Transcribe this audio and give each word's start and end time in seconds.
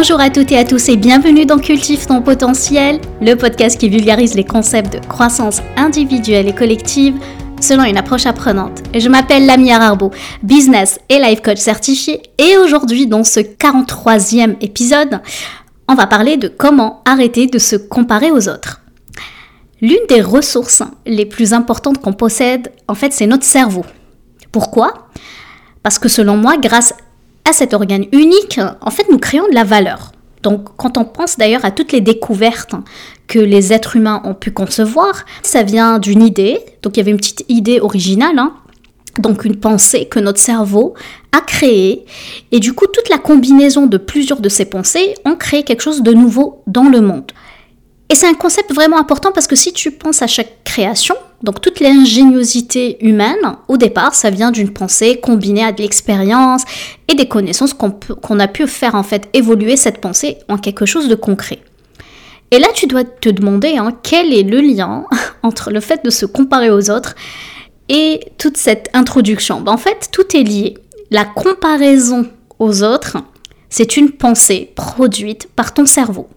Bonjour 0.00 0.20
à 0.20 0.30
toutes 0.30 0.52
et 0.52 0.56
à 0.56 0.64
tous 0.64 0.88
et 0.90 0.96
bienvenue 0.96 1.44
dans 1.44 1.58
Cultive 1.58 2.06
ton 2.06 2.22
potentiel, 2.22 3.00
le 3.20 3.34
podcast 3.34 3.80
qui 3.80 3.88
vulgarise 3.88 4.36
les 4.36 4.44
concepts 4.44 4.92
de 4.92 5.04
croissance 5.04 5.60
individuelle 5.76 6.46
et 6.46 6.54
collective 6.54 7.16
selon 7.60 7.82
une 7.82 7.96
approche 7.96 8.24
apprenante. 8.24 8.80
Je 8.94 9.08
m'appelle 9.08 9.44
Lamia 9.44 9.82
Arbo, 9.82 10.12
business 10.44 11.00
et 11.08 11.18
life 11.18 11.42
coach 11.42 11.58
certifié 11.58 12.22
et 12.38 12.56
aujourd'hui 12.58 13.08
dans 13.08 13.24
ce 13.24 13.40
43e 13.40 14.54
épisode, 14.60 15.20
on 15.88 15.96
va 15.96 16.06
parler 16.06 16.36
de 16.36 16.46
comment 16.46 17.02
arrêter 17.04 17.48
de 17.48 17.58
se 17.58 17.74
comparer 17.74 18.30
aux 18.30 18.48
autres. 18.48 18.82
L'une 19.80 20.06
des 20.08 20.22
ressources 20.22 20.84
les 21.06 21.26
plus 21.26 21.52
importantes 21.52 22.00
qu'on 22.00 22.12
possède, 22.12 22.70
en 22.86 22.94
fait, 22.94 23.12
c'est 23.12 23.26
notre 23.26 23.42
cerveau. 23.42 23.84
Pourquoi? 24.52 25.08
Parce 25.82 25.98
que 25.98 26.08
selon 26.08 26.36
moi, 26.36 26.56
grâce 26.56 26.94
à 27.48 27.52
cet 27.54 27.72
organe 27.72 28.04
unique, 28.12 28.60
en 28.82 28.90
fait, 28.90 29.06
nous 29.10 29.18
créons 29.18 29.48
de 29.48 29.54
la 29.54 29.64
valeur. 29.64 30.12
Donc, 30.42 30.68
quand 30.76 30.98
on 30.98 31.04
pense 31.04 31.38
d'ailleurs 31.38 31.64
à 31.64 31.70
toutes 31.70 31.92
les 31.92 32.02
découvertes 32.02 32.74
que 33.26 33.38
les 33.38 33.72
êtres 33.72 33.96
humains 33.96 34.20
ont 34.24 34.34
pu 34.34 34.50
concevoir, 34.50 35.24
ça 35.42 35.62
vient 35.62 35.98
d'une 35.98 36.22
idée. 36.22 36.60
Donc, 36.82 36.96
il 36.96 36.98
y 36.98 37.00
avait 37.00 37.10
une 37.10 37.16
petite 37.16 37.46
idée 37.48 37.80
originale, 37.80 38.38
hein. 38.38 38.52
donc 39.18 39.46
une 39.46 39.56
pensée 39.56 40.06
que 40.06 40.18
notre 40.20 40.38
cerveau 40.38 40.92
a 41.32 41.40
créée. 41.40 42.04
Et 42.52 42.60
du 42.60 42.74
coup, 42.74 42.86
toute 42.86 43.08
la 43.08 43.18
combinaison 43.18 43.86
de 43.86 43.96
plusieurs 43.96 44.40
de 44.40 44.48
ces 44.50 44.66
pensées 44.66 45.14
ont 45.24 45.34
créé 45.34 45.62
quelque 45.62 45.82
chose 45.82 46.02
de 46.02 46.12
nouveau 46.12 46.62
dans 46.66 46.88
le 46.88 47.00
monde. 47.00 47.32
Et 48.10 48.14
c'est 48.14 48.28
un 48.28 48.34
concept 48.34 48.74
vraiment 48.74 48.98
important 48.98 49.32
parce 49.32 49.46
que 49.46 49.56
si 49.56 49.72
tu 49.72 49.90
penses 49.90 50.20
à 50.20 50.26
chaque 50.26 50.64
création, 50.64 51.14
donc 51.42 51.60
toute 51.60 51.80
l'ingéniosité 51.80 53.04
humaine, 53.04 53.56
au 53.68 53.76
départ, 53.76 54.14
ça 54.14 54.30
vient 54.30 54.50
d'une 54.50 54.72
pensée 54.72 55.20
combinée 55.20 55.64
à 55.64 55.72
de 55.72 55.82
l'expérience 55.82 56.62
et 57.06 57.14
des 57.14 57.28
connaissances 57.28 57.74
qu'on 57.74 58.40
a 58.40 58.48
pu 58.48 58.66
faire 58.66 58.96
en 58.96 59.04
fait 59.04 59.28
évoluer 59.34 59.76
cette 59.76 60.00
pensée 60.00 60.38
en 60.48 60.58
quelque 60.58 60.84
chose 60.84 61.08
de 61.08 61.14
concret. 61.14 61.60
Et 62.50 62.58
là, 62.58 62.68
tu 62.74 62.86
dois 62.86 63.04
te 63.04 63.28
demander 63.28 63.76
hein, 63.76 63.96
quel 64.02 64.32
est 64.32 64.42
le 64.42 64.60
lien 64.60 65.04
entre 65.42 65.70
le 65.70 65.80
fait 65.80 66.04
de 66.04 66.10
se 66.10 66.26
comparer 66.26 66.70
aux 66.70 66.90
autres 66.90 67.14
et 67.88 68.20
toute 68.38 68.56
cette 68.56 68.88
introduction. 68.92 69.60
Ben, 69.60 69.72
en 69.72 69.78
fait, 69.78 70.08
tout 70.10 70.36
est 70.36 70.42
lié. 70.42 70.74
La 71.10 71.24
comparaison 71.24 72.26
aux 72.58 72.82
autres, 72.82 73.18
c'est 73.70 73.96
une 73.96 74.10
pensée 74.10 74.72
produite 74.74 75.48
par 75.54 75.72
ton 75.72 75.86
cerveau. 75.86 76.28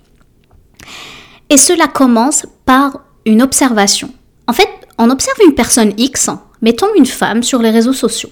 Et 1.49 1.57
cela 1.57 1.87
commence 1.87 2.45
par 2.65 3.01
une 3.25 3.41
observation. 3.41 4.11
En 4.47 4.53
fait, 4.53 4.69
on 4.97 5.09
observe 5.09 5.37
une 5.45 5.55
personne 5.55 5.93
X, 5.97 6.29
mettons 6.61 6.93
une 6.95 7.05
femme 7.05 7.43
sur 7.43 7.61
les 7.61 7.71
réseaux 7.71 7.93
sociaux. 7.93 8.29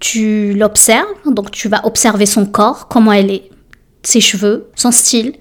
Tu 0.00 0.54
l'observes, 0.54 1.06
donc 1.26 1.50
tu 1.50 1.68
vas 1.68 1.86
observer 1.86 2.26
son 2.26 2.46
corps, 2.46 2.88
comment 2.88 3.12
elle 3.12 3.30
est, 3.30 3.50
ses 4.02 4.20
cheveux, 4.20 4.68
son 4.74 4.90
style. 4.90 5.34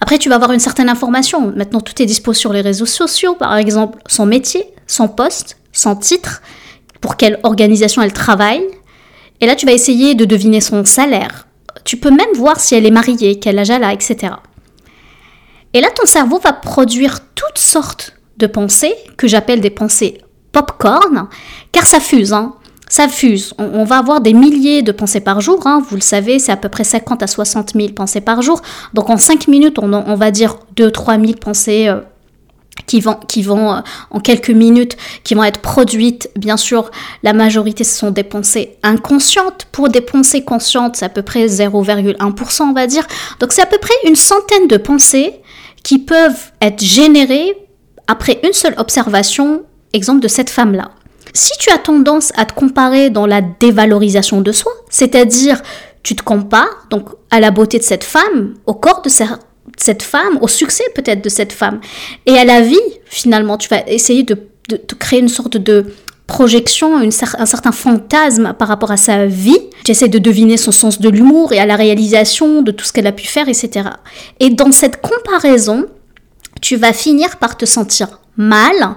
Après, 0.00 0.18
tu 0.18 0.28
vas 0.28 0.36
avoir 0.36 0.52
une 0.52 0.60
certaine 0.60 0.88
information. 0.88 1.52
Maintenant, 1.54 1.80
tout 1.80 2.00
est 2.02 2.06
dispo 2.06 2.32
sur 2.32 2.52
les 2.52 2.60
réseaux 2.60 2.86
sociaux, 2.86 3.34
par 3.34 3.56
exemple 3.56 3.98
son 4.06 4.26
métier, 4.26 4.64
son 4.86 5.08
poste, 5.08 5.56
son 5.72 5.96
titre, 5.96 6.42
pour 7.00 7.16
quelle 7.16 7.40
organisation 7.42 8.02
elle 8.02 8.12
travaille. 8.12 8.64
Et 9.40 9.46
là, 9.46 9.56
tu 9.56 9.66
vas 9.66 9.72
essayer 9.72 10.14
de 10.14 10.24
deviner 10.24 10.60
son 10.60 10.84
salaire. 10.84 11.46
Tu 11.84 11.96
peux 11.96 12.10
même 12.10 12.34
voir 12.34 12.60
si 12.60 12.74
elle 12.74 12.84
est 12.84 12.90
mariée, 12.90 13.38
quel 13.38 13.58
âge 13.58 13.70
elle 13.70 13.84
a, 13.84 13.92
etc. 13.92 14.34
Et 15.72 15.80
là, 15.80 15.88
ton 15.90 16.04
cerveau 16.04 16.38
va 16.38 16.52
produire 16.52 17.20
toutes 17.34 17.58
sortes 17.58 18.14
de 18.40 18.46
pensées, 18.46 18.94
que 19.16 19.28
j'appelle 19.28 19.60
des 19.60 19.70
pensées 19.70 20.18
popcorn, 20.52 21.28
car 21.72 21.86
ça 21.86 22.00
fuse, 22.00 22.32
hein. 22.32 22.54
Ça 22.88 23.06
fuse. 23.06 23.54
On, 23.58 23.84
va 23.84 23.98
avoir 23.98 24.20
des 24.20 24.32
milliers 24.32 24.82
de 24.82 24.90
pensées 24.90 25.20
par 25.20 25.40
jour, 25.40 25.64
hein. 25.64 25.80
vous 25.88 25.94
le 25.94 26.00
savez, 26.00 26.40
c'est 26.40 26.50
à 26.50 26.56
peu 26.56 26.68
près 26.68 26.82
50 26.82 27.22
à 27.22 27.28
60 27.28 27.74
000 27.76 27.92
pensées 27.92 28.20
par 28.20 28.42
jour. 28.42 28.60
Donc 28.94 29.10
en 29.10 29.16
5 29.16 29.46
minutes, 29.46 29.78
on, 29.78 30.16
va 30.16 30.30
dire 30.32 30.56
2-3 30.76 31.24
000 31.24 31.38
pensées 31.40 31.86
euh, 31.86 32.00
qui 32.86 33.00
vont, 33.00 33.14
qui 33.28 33.42
vont 33.42 33.74
euh, 33.74 33.80
en 34.10 34.18
quelques 34.18 34.50
minutes, 34.50 34.96
qui 35.22 35.36
vont 35.36 35.44
être 35.44 35.60
produites. 35.60 36.30
Bien 36.34 36.56
sûr, 36.56 36.90
la 37.22 37.32
majorité, 37.32 37.84
ce 37.84 37.96
sont 37.96 38.10
des 38.10 38.24
pensées 38.24 38.76
inconscientes. 38.82 39.68
Pour 39.70 39.88
des 39.88 40.00
pensées 40.00 40.42
conscientes, 40.42 40.96
c'est 40.96 41.04
à 41.04 41.10
peu 41.10 41.22
près 41.22 41.46
0,1%, 41.46 42.62
on 42.62 42.72
va 42.72 42.88
dire. 42.88 43.06
Donc 43.38 43.52
c'est 43.52 43.62
à 43.62 43.66
peu 43.66 43.78
près 43.78 43.94
une 44.04 44.16
centaine 44.16 44.66
de 44.66 44.78
pensées 44.78 45.34
qui 45.84 46.00
peuvent 46.00 46.50
être 46.60 46.82
générées 46.82 47.56
après 48.10 48.40
une 48.42 48.52
seule 48.52 48.74
observation, 48.76 49.62
exemple 49.92 50.20
de 50.20 50.26
cette 50.26 50.50
femme-là. 50.50 50.90
Si 51.32 51.52
tu 51.60 51.70
as 51.70 51.78
tendance 51.78 52.32
à 52.36 52.44
te 52.44 52.52
comparer 52.52 53.08
dans 53.08 53.24
la 53.24 53.40
dévalorisation 53.40 54.40
de 54.40 54.50
soi, 54.50 54.72
c'est-à-dire 54.90 55.62
tu 56.02 56.16
te 56.16 56.22
compares 56.24 56.86
donc 56.90 57.08
à 57.30 57.38
la 57.38 57.52
beauté 57.52 57.78
de 57.78 57.84
cette 57.84 58.02
femme, 58.02 58.54
au 58.66 58.74
corps 58.74 59.02
de 59.02 59.10
cette 59.76 60.02
femme, 60.02 60.38
au 60.40 60.48
succès 60.48 60.82
peut-être 60.96 61.22
de 61.22 61.28
cette 61.28 61.52
femme, 61.52 61.80
et 62.26 62.36
à 62.36 62.44
la 62.44 62.62
vie 62.62 62.80
finalement, 63.04 63.56
tu 63.58 63.68
vas 63.68 63.86
essayer 63.86 64.24
de, 64.24 64.36
créer 64.98 65.20
une 65.20 65.28
sorte 65.28 65.56
de 65.56 65.86
projection, 66.26 66.96
un 66.96 67.10
certain 67.46 67.72
fantasme 67.72 68.54
par 68.58 68.66
rapport 68.66 68.90
à 68.90 68.96
sa 68.96 69.26
vie. 69.26 69.58
Tu 69.84 69.92
essaies 69.92 70.08
de 70.08 70.18
deviner 70.18 70.56
son 70.56 70.72
sens 70.72 71.00
de 71.00 71.08
l'humour 71.08 71.52
et 71.52 71.60
à 71.60 71.66
la 71.66 71.76
réalisation 71.76 72.62
de 72.62 72.72
tout 72.72 72.84
ce 72.84 72.92
qu'elle 72.92 73.06
a 73.06 73.12
pu 73.12 73.26
faire, 73.26 73.48
etc. 73.48 73.88
Et 74.40 74.50
dans 74.50 74.72
cette 74.72 75.00
comparaison, 75.00 75.86
tu 76.60 76.76
vas 76.76 76.92
finir 76.92 77.36
par 77.36 77.56
te 77.56 77.64
sentir 77.64 78.20
mal. 78.36 78.96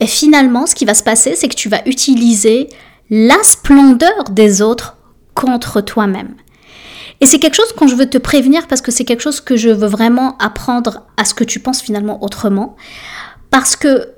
Et 0.00 0.06
finalement, 0.06 0.66
ce 0.66 0.74
qui 0.74 0.84
va 0.84 0.94
se 0.94 1.02
passer, 1.02 1.34
c'est 1.36 1.48
que 1.48 1.54
tu 1.54 1.68
vas 1.68 1.80
utiliser 1.86 2.68
la 3.10 3.42
splendeur 3.42 4.24
des 4.30 4.62
autres 4.62 4.96
contre 5.34 5.80
toi-même. 5.80 6.34
Et 7.20 7.26
c'est 7.26 7.38
quelque 7.38 7.54
chose 7.54 7.72
qu'on 7.72 7.86
je 7.86 7.94
veux 7.94 8.10
te 8.10 8.18
prévenir 8.18 8.66
parce 8.66 8.80
que 8.80 8.90
c'est 8.90 9.04
quelque 9.04 9.22
chose 9.22 9.40
que 9.40 9.56
je 9.56 9.70
veux 9.70 9.86
vraiment 9.86 10.36
apprendre 10.38 11.02
à 11.16 11.24
ce 11.24 11.34
que 11.34 11.44
tu 11.44 11.60
penses 11.60 11.80
finalement 11.80 12.22
autrement. 12.22 12.76
Parce 13.50 13.76
que 13.76 14.08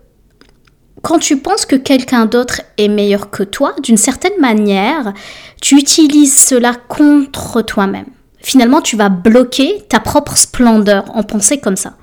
quand 1.03 1.19
tu 1.19 1.37
penses 1.39 1.67
que 1.67 1.77
quelqu'un 1.77 2.27
d'autre 2.27 2.63
est 2.79 2.89
meilleur 2.89 3.31
que 3.31 3.43
toi, 3.43 3.75
d'une 3.83 3.99
certaine 3.99 4.41
manière, 4.41 5.13
tu 5.61 5.77
utilises 5.77 6.37
cela 6.37 6.75
contre 6.75 7.63
toi-même. 7.63 8.07
Finalement, 8.41 8.81
tu 8.81 8.97
vas 8.97 9.09
bloquer 9.09 9.85
ta 9.89 10.01
propre 10.01 10.37
splendeur 10.37 11.05
en 11.15 11.23
pensant 11.23 11.59
comme 11.59 11.77
ça. 11.77 11.97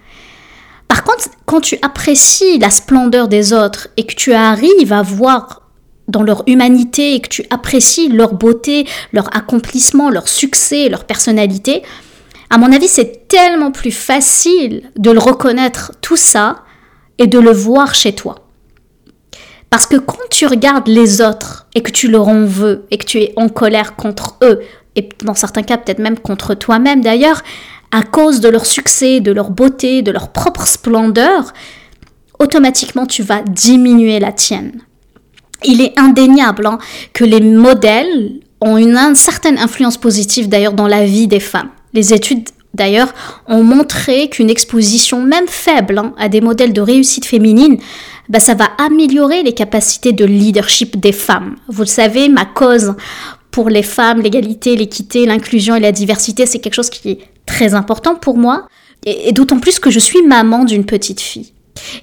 Par 0.87 1.03
contre, 1.03 1.29
quand 1.45 1.61
tu 1.61 1.77
apprécies 1.81 2.59
la 2.59 2.69
splendeur 2.69 3.27
des 3.27 3.53
autres 3.53 3.87
et 3.97 4.05
que 4.05 4.15
tu 4.15 4.33
arrives 4.33 4.93
à 4.93 5.01
voir 5.01 5.61
dans 6.07 6.23
leur 6.23 6.43
humanité 6.47 7.15
et 7.15 7.21
que 7.21 7.29
tu 7.29 7.43
apprécies 7.49 8.09
leur 8.09 8.33
beauté, 8.33 8.85
leur 9.13 9.35
accomplissement, 9.35 10.09
leur 10.09 10.27
succès, 10.27 10.89
leur 10.89 11.05
personnalité, 11.05 11.83
à 12.49 12.57
mon 12.57 12.71
avis, 12.71 12.87
c'est 12.87 13.27
tellement 13.27 13.71
plus 13.71 13.91
facile 13.91 14.91
de 14.97 15.09
le 15.09 15.19
reconnaître 15.19 15.91
tout 16.01 16.17
ça 16.17 16.63
et 17.17 17.27
de 17.27 17.39
le 17.39 17.51
voir 17.51 17.95
chez 17.95 18.13
toi. 18.13 18.35
Parce 19.69 19.87
que 19.87 19.97
quand 19.97 20.19
tu 20.29 20.45
regardes 20.45 20.87
les 20.87 21.19
autres 21.21 21.65
et 21.73 21.81
que 21.81 21.89
tu 21.89 22.07
leur 22.07 22.27
en 22.27 22.45
veux 22.45 22.85
et 22.91 22.99
que 22.99 23.05
tu 23.05 23.19
es 23.19 23.33
en 23.37 23.49
colère 23.49 23.95
contre 23.95 24.37
eux, 24.43 24.61
et 24.95 25.09
dans 25.23 25.33
certains 25.33 25.63
cas 25.63 25.77
peut-être 25.77 25.97
même 25.97 26.19
contre 26.19 26.53
toi-même 26.53 27.01
d'ailleurs, 27.01 27.41
à 27.93 28.01
cause 28.01 28.41
de 28.41 28.49
leur 28.49 28.65
succès, 28.65 29.19
de 29.19 29.31
leur 29.31 29.51
beauté, 29.51 30.01
de 30.01 30.11
leur 30.11 30.29
propre 30.29 30.67
splendeur, 30.67 31.53
automatiquement 32.39 33.05
tu 33.05 33.21
vas 33.21 33.43
diminuer 33.43 34.19
la 34.19 34.31
tienne. 34.31 34.81
Il 35.63 35.79
est 35.79 35.97
indéniable 35.97 36.65
hein, 36.65 36.79
que 37.13 37.23
les 37.23 37.39
modèles 37.39 38.39
ont 38.61 38.77
une, 38.77 39.15
certaine 39.15 39.59
influence 39.59 39.97
positive 39.97 40.49
d'ailleurs 40.49 40.73
dans 40.73 40.87
la 40.87 41.05
vie 41.05 41.27
des 41.27 41.39
femmes. 41.39 41.69
Les 41.93 42.13
études 42.13 42.49
d'ailleurs 42.73 43.13
ont 43.47 43.63
montré 43.63 44.27
qu'une 44.27 44.49
exposition 44.49 45.21
même 45.21 45.47
faible 45.47 45.99
hein, 45.99 46.13
à 46.17 46.29
des 46.29 46.41
modèles 46.41 46.73
de 46.73 46.81
réussite 46.81 47.25
féminine 47.25 47.77
bah, 48.27 48.39
ça 48.39 48.55
va 48.55 48.69
améliorer 48.79 49.43
les 49.43 49.53
capacités 49.53 50.13
de 50.13 50.25
leadership 50.25 50.99
des 50.99 51.11
femmes. 51.11 51.57
Vous 51.67 51.83
le 51.83 51.87
savez, 51.87 52.27
ma 52.29 52.45
cause 52.45 52.95
pour 53.51 53.69
les 53.69 53.83
femmes, 53.83 54.21
l'égalité, 54.21 54.75
l'équité, 54.75 55.27
l'inclusion 55.27 55.75
et 55.75 55.79
la 55.79 55.91
diversité, 55.91 56.47
c'est 56.47 56.57
quelque 56.57 56.73
chose 56.73 56.89
qui 56.89 57.11
est 57.11 57.19
très 57.53 57.75
important 57.75 58.15
pour 58.15 58.37
moi. 58.37 58.67
Et, 59.05 59.31
d'autant 59.33 59.59
plus 59.59 59.79
que 59.79 59.91
je 59.91 59.99
suis 59.99 60.21
maman 60.21 60.63
d'une 60.63 60.85
petite 60.85 61.19
fille. 61.19 61.53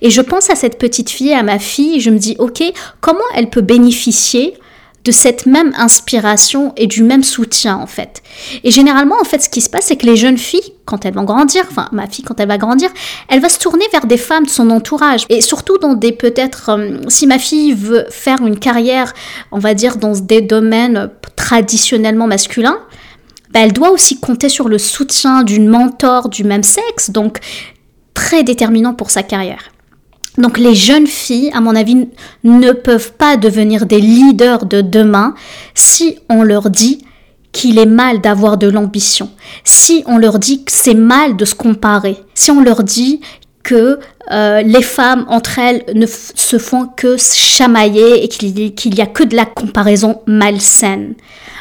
Et 0.02 0.10
je 0.10 0.20
pense 0.20 0.50
à 0.50 0.54
cette 0.54 0.78
petite 0.78 1.10
fille, 1.10 1.32
à 1.32 1.42
ma 1.42 1.58
fille, 1.58 1.96
et 1.96 2.00
je 2.00 2.10
me 2.10 2.18
dis, 2.18 2.36
ok, 2.38 2.62
comment 3.00 3.30
elle 3.34 3.48
peut 3.48 3.62
bénéficier 3.62 4.54
de 5.02 5.12
cette 5.12 5.46
même 5.46 5.72
inspiration 5.78 6.74
et 6.76 6.86
du 6.86 7.02
même 7.02 7.22
soutien 7.22 7.76
en 7.78 7.86
fait? 7.86 8.22
Et 8.64 8.70
généralement 8.70 9.16
en 9.18 9.24
fait 9.24 9.42
ce 9.42 9.48
qui 9.48 9.62
se 9.62 9.70
passe 9.70 9.86
c'est 9.86 9.96
que 9.96 10.04
les 10.04 10.16
jeunes 10.16 10.36
filles 10.36 10.74
quand 10.84 11.06
elles 11.06 11.14
vont 11.14 11.24
grandir, 11.24 11.64
enfin 11.70 11.88
ma 11.90 12.06
fille 12.06 12.22
quand 12.22 12.38
elle 12.38 12.48
va 12.48 12.58
grandir, 12.58 12.90
elle 13.30 13.40
va 13.40 13.48
se 13.48 13.58
tourner 13.58 13.86
vers 13.92 14.04
des 14.04 14.18
femmes 14.18 14.44
de 14.44 14.50
son 14.50 14.68
entourage 14.68 15.24
et 15.30 15.40
surtout 15.40 15.78
dans 15.78 15.94
des 15.94 16.12
peut-être 16.12 16.68
euh, 16.68 16.98
si 17.08 17.26
ma 17.26 17.38
fille 17.38 17.72
veut 17.72 18.04
faire 18.10 18.46
une 18.46 18.58
carrière 18.58 19.14
on 19.52 19.58
va 19.58 19.72
dire 19.72 19.96
dans 19.96 20.12
des 20.12 20.42
domaines 20.42 21.08
traditionnellement 21.34 22.26
masculins, 22.26 22.78
bah, 23.50 23.60
elle 23.62 23.72
doit 23.72 23.90
aussi 23.90 24.20
compter 24.20 24.48
sur 24.48 24.68
le 24.68 24.78
soutien 24.78 25.42
d'une 25.42 25.68
mentor 25.68 26.28
du 26.28 26.44
même 26.44 26.62
sexe 26.62 27.10
donc 27.10 27.38
très 28.14 28.42
déterminant 28.44 28.94
pour 28.94 29.10
sa 29.10 29.22
carrière. 29.22 29.70
Donc 30.38 30.58
les 30.58 30.74
jeunes 30.74 31.06
filles, 31.06 31.50
à 31.52 31.60
mon 31.60 31.74
avis, 31.74 32.08
ne 32.44 32.72
peuvent 32.72 33.12
pas 33.12 33.36
devenir 33.36 33.86
des 33.86 34.00
leaders 34.00 34.66
de 34.66 34.80
demain 34.80 35.34
si 35.74 36.18
on 36.28 36.42
leur 36.42 36.70
dit 36.70 37.04
qu'il 37.52 37.78
est 37.78 37.86
mal 37.86 38.20
d'avoir 38.20 38.56
de 38.56 38.68
l'ambition, 38.68 39.30
si 39.64 40.04
on 40.06 40.18
leur 40.18 40.38
dit 40.38 40.64
que 40.64 40.70
c'est 40.72 40.94
mal 40.94 41.36
de 41.36 41.44
se 41.44 41.54
comparer, 41.54 42.16
si 42.34 42.50
on 42.52 42.60
leur 42.60 42.84
dit 42.84 43.20
que 43.64 43.98
euh, 44.30 44.62
les 44.62 44.82
femmes 44.82 45.24
entre 45.28 45.58
elles 45.58 45.84
ne 45.94 46.06
se 46.06 46.58
font 46.58 46.86
que 46.86 47.16
chamailler 47.16 48.22
et 48.24 48.28
qu'il 48.28 48.54
n'y 48.94 49.00
a 49.00 49.06
que 49.06 49.24
de 49.24 49.34
la 49.34 49.44
comparaison 49.44 50.20
malsaine. 50.26 51.14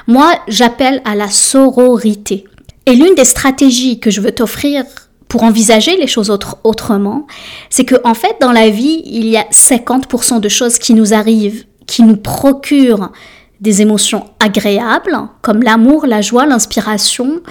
Moi, 0.08 0.32
j'appelle 0.48 1.02
à 1.06 1.16
la 1.16 1.30
sororité. 1.30 2.46
Et 2.86 2.96
l'une 2.96 3.16
des 3.16 3.26
stratégies 3.26 4.00
que 4.00 4.12
je 4.12 4.22
veux 4.22 4.32
t'offrir 4.32 4.84
pour 5.28 5.44
envisager 5.44 5.96
les 5.98 6.08
choses 6.08 6.36
autrement, 6.64 7.28
c'est 7.70 7.86
que 7.86 7.96
en 8.04 8.16
fait 8.16 8.36
dans 8.42 8.52
la 8.52 8.70
vie, 8.70 9.04
il 9.06 9.28
y 9.28 9.38
a 9.38 9.46
50% 9.52 10.40
de 10.40 10.50
choses 10.50 10.80
qui 10.80 10.96
nous 10.96 11.14
arrivent, 11.14 11.66
qui 11.86 12.02
nous 12.04 12.18
procurent 12.18 13.12
des 13.62 13.82
émotions 13.82 14.26
agréables, 14.40 15.18
comme 15.42 15.62
l'amour, 15.62 16.08
la 16.08 16.22
joie, 16.22 16.46
l'inspiration, 16.46 17.42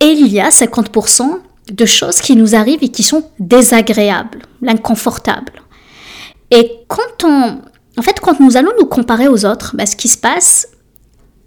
et 0.00 0.06
il 0.06 0.26
y 0.28 0.40
a 0.40 0.48
50% 0.48 1.38
de 1.70 1.86
choses 1.86 2.20
qui 2.20 2.36
nous 2.36 2.54
arrivent 2.54 2.82
et 2.82 2.88
qui 2.88 3.02
sont 3.02 3.24
désagréables, 3.38 4.42
l'inconfortable. 4.60 5.52
Et 6.50 6.70
quand 6.88 7.24
on, 7.24 7.60
en 7.96 8.02
fait, 8.02 8.20
quand 8.20 8.40
nous 8.40 8.56
allons 8.56 8.72
nous 8.78 8.86
comparer 8.86 9.28
aux 9.28 9.44
autres, 9.44 9.74
bah, 9.76 9.86
ce 9.86 9.96
qui 9.96 10.08
se 10.08 10.18
passe, 10.18 10.68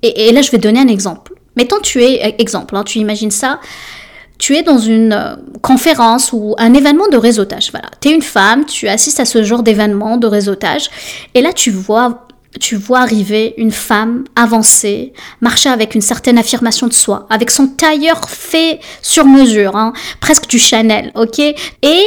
et, 0.01 0.31
là 0.31 0.41
je 0.41 0.51
vais 0.51 0.57
donner 0.57 0.79
un 0.79 0.87
exemple. 0.87 1.33
Mettons 1.55 1.79
tu 1.81 2.03
es, 2.03 2.35
exemple, 2.39 2.75
hein, 2.75 2.83
tu 2.83 2.99
imagines 2.99 3.31
ça, 3.31 3.59
tu 4.37 4.55
es 4.55 4.61
dans 4.61 4.77
une 4.77 5.13
euh, 5.13 5.35
conférence 5.63 6.31
ou 6.31 6.53
un 6.59 6.73
événement 6.75 7.07
de 7.07 7.17
réseautage. 7.17 7.71
Voilà, 7.71 7.89
tu 7.99 8.09
es 8.09 8.11
une 8.13 8.21
femme, 8.21 8.65
tu 8.65 8.87
assistes 8.87 9.19
à 9.19 9.25
ce 9.25 9.43
genre 9.43 9.63
d'événement 9.63 10.17
de 10.17 10.27
réseautage, 10.27 10.89
et 11.33 11.41
là 11.41 11.53
tu 11.53 11.71
vois 11.71 12.26
tu 12.57 12.75
vois 12.75 12.99
arriver 12.99 13.53
une 13.57 13.71
femme 13.71 14.23
avancée, 14.35 15.13
marcher 15.41 15.69
avec 15.69 15.95
une 15.95 16.01
certaine 16.01 16.37
affirmation 16.37 16.87
de 16.87 16.93
soi, 16.93 17.27
avec 17.29 17.51
son 17.51 17.67
tailleur 17.67 18.29
fait 18.29 18.79
sur 19.01 19.25
mesure, 19.25 19.75
hein, 19.75 19.93
presque 20.19 20.47
du 20.47 20.59
Chanel, 20.59 21.11
ok? 21.15 21.39
Et 21.39 22.03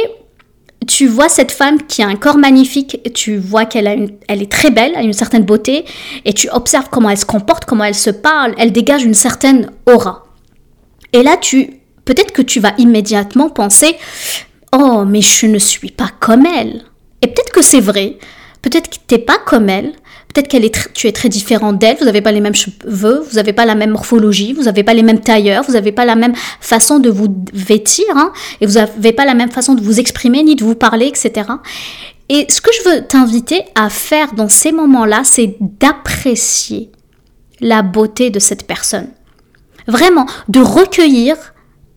tu 0.87 1.07
vois 1.07 1.29
cette 1.29 1.51
femme 1.51 1.81
qui 1.83 2.01
a 2.01 2.07
un 2.07 2.15
corps 2.15 2.37
magnifique, 2.37 2.99
tu 3.13 3.37
vois 3.37 3.65
qu'elle 3.65 3.87
a 3.87 3.95
elle 4.27 4.41
est 4.41 4.51
très 4.51 4.71
belle, 4.71 4.95
a 4.95 5.01
une 5.01 5.13
certaine 5.13 5.43
beauté, 5.43 5.85
et 6.25 6.33
tu 6.33 6.49
observes 6.49 6.89
comment 6.89 7.09
elle 7.09 7.17
se 7.17 7.25
comporte, 7.25 7.65
comment 7.65 7.83
elle 7.83 7.95
se 7.95 8.09
parle, 8.09 8.53
elle 8.57 8.71
dégage 8.71 9.03
une 9.03 9.13
certaine 9.13 9.71
aura. 9.85 10.23
Et 11.13 11.23
là, 11.23 11.37
tu, 11.37 11.81
peut-être 12.05 12.31
que 12.31 12.41
tu 12.41 12.59
vas 12.59 12.73
immédiatement 12.77 13.49
penser, 13.49 13.95
oh, 14.73 15.03
mais 15.05 15.21
je 15.21 15.45
ne 15.45 15.59
suis 15.59 15.91
pas 15.91 16.09
comme 16.19 16.45
elle. 16.45 16.83
Et 17.21 17.27
peut-être 17.27 17.51
que 17.51 17.61
c'est 17.61 17.81
vrai, 17.81 18.17
peut-être 18.61 18.89
que 18.89 18.95
tu 18.95 19.15
n'es 19.15 19.21
pas 19.21 19.37
comme 19.37 19.69
elle, 19.69 19.93
Peut-être 20.33 20.47
qu'elle 20.47 20.65
est 20.65 20.93
tu 20.93 21.07
es 21.07 21.11
très 21.11 21.29
différent 21.29 21.73
d'elle, 21.73 21.97
vous 21.99 22.05
n'avez 22.05 22.21
pas 22.21 22.31
les 22.31 22.41
mêmes 22.41 22.55
cheveux, 22.55 23.23
vous 23.29 23.35
n'avez 23.35 23.53
pas 23.53 23.65
la 23.65 23.75
même 23.75 23.91
morphologie, 23.91 24.53
vous 24.53 24.63
n'avez 24.63 24.83
pas 24.83 24.93
les 24.93 25.03
mêmes 25.03 25.19
tailleurs, 25.19 25.63
vous 25.63 25.73
n'avez 25.73 25.91
pas 25.91 26.05
la 26.05 26.15
même 26.15 26.33
façon 26.59 26.99
de 26.99 27.09
vous 27.09 27.27
vêtir, 27.53 28.05
hein, 28.15 28.31
et 28.61 28.65
vous 28.65 28.73
n'avez 28.73 29.11
pas 29.11 29.25
la 29.25 29.33
même 29.33 29.51
façon 29.51 29.75
de 29.75 29.81
vous 29.81 29.99
exprimer 29.99 30.43
ni 30.43 30.55
de 30.55 30.63
vous 30.63 30.75
parler, 30.75 31.07
etc. 31.07 31.49
Et 32.29 32.45
ce 32.49 32.61
que 32.61 32.69
je 32.71 32.89
veux 32.89 33.07
t'inviter 33.07 33.63
à 33.75 33.89
faire 33.89 34.33
dans 34.33 34.47
ces 34.47 34.71
moments-là, 34.71 35.23
c'est 35.25 35.57
d'apprécier 35.59 36.91
la 37.59 37.81
beauté 37.81 38.29
de 38.29 38.39
cette 38.39 38.65
personne. 38.65 39.09
Vraiment, 39.87 40.25
de 40.47 40.61
recueillir 40.61 41.35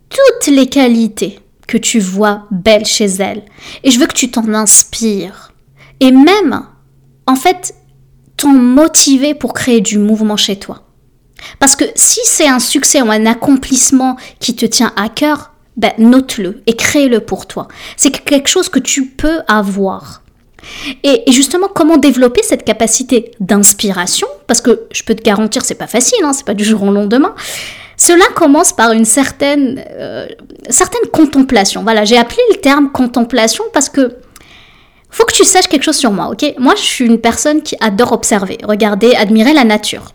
toutes 0.09 0.53
les 0.53 0.67
qualités 0.69 1.39
que 1.67 1.79
tu 1.79 2.01
vois 2.01 2.47
belles 2.51 2.87
chez 2.87 3.07
elle. 3.07 3.43
Et 3.83 3.91
je 3.91 3.99
veux 3.99 4.07
que 4.07 4.15
tu 4.15 4.31
t'en 4.31 4.53
inspires. 4.55 5.53
Et 6.01 6.11
même, 6.11 6.67
en 7.27 7.37
fait, 7.37 7.75
t'ont 8.37 8.53
motivé 8.53 9.35
pour 9.35 9.53
créer 9.55 9.81
du 9.81 9.99
mouvement 9.99 10.37
chez 10.37 10.57
toi. 10.57 10.83
Parce 11.59 11.77
que 11.77 11.85
si 11.95 12.21
c'est 12.25 12.49
un 12.49 12.59
succès 12.59 13.03
ou 13.03 13.11
un 13.11 13.27
accomplissement 13.27 14.17
qui 14.41 14.57
te 14.57 14.67
tient 14.67 14.93
à 14.97 15.09
cœur, 15.09 15.53
ben 15.77 15.93
note-le 15.99 16.63
et 16.67 16.77
crée-le 16.77 17.21
pour 17.21 17.47
toi. 17.47 17.69
C'est 17.97 18.11
quelque 18.11 18.49
chose 18.49 18.69
que 18.69 18.79
tu 18.79 19.07
peux 19.07 19.41
avoir. 19.49 20.23
Et, 21.03 21.31
justement, 21.31 21.69
comment 21.69 21.99
développer 21.99 22.43
cette 22.43 22.65
capacité 22.65 23.33
d'inspiration? 23.41 24.27
Parce 24.47 24.63
que 24.63 24.87
je 24.93 25.03
peux 25.03 25.15
te 25.15 25.23
garantir, 25.23 25.63
c'est 25.65 25.75
pas 25.75 25.87
facile, 25.87 26.25
hein, 26.25 26.33
c'est 26.33 26.47
pas 26.47 26.55
du 26.55 26.65
jour 26.65 26.83
au 26.83 26.91
lendemain. 26.91 27.35
Cela 27.97 28.25
commence 28.35 28.73
par 28.73 28.93
une 28.93 29.05
certaine, 29.05 29.85
euh, 29.91 30.27
certaine 30.71 31.07
contemplation. 31.13 31.83
Voilà, 31.83 32.05
j'ai 32.05 32.17
appelé 32.17 32.41
le 32.51 32.57
terme 32.57 32.91
contemplation 32.91 33.65
parce 33.73 33.89
que 33.89 34.17
faut 35.15 35.25
que 35.25 35.33
tu 35.33 35.45
saches 35.45 35.69
quelque 35.69 35.85
chose 35.85 35.97
sur 35.97 36.11
moi, 36.11 36.29
ok? 36.31 36.55
Moi, 36.59 36.75
je 36.77 36.83
suis 36.83 37.05
une 37.05 37.21
personne 37.21 37.63
qui 37.63 37.77
adore 37.81 38.11
observer, 38.11 38.59
regarder, 38.65 39.15
admirer 39.15 39.53
la 39.53 39.63
nature. 39.63 40.13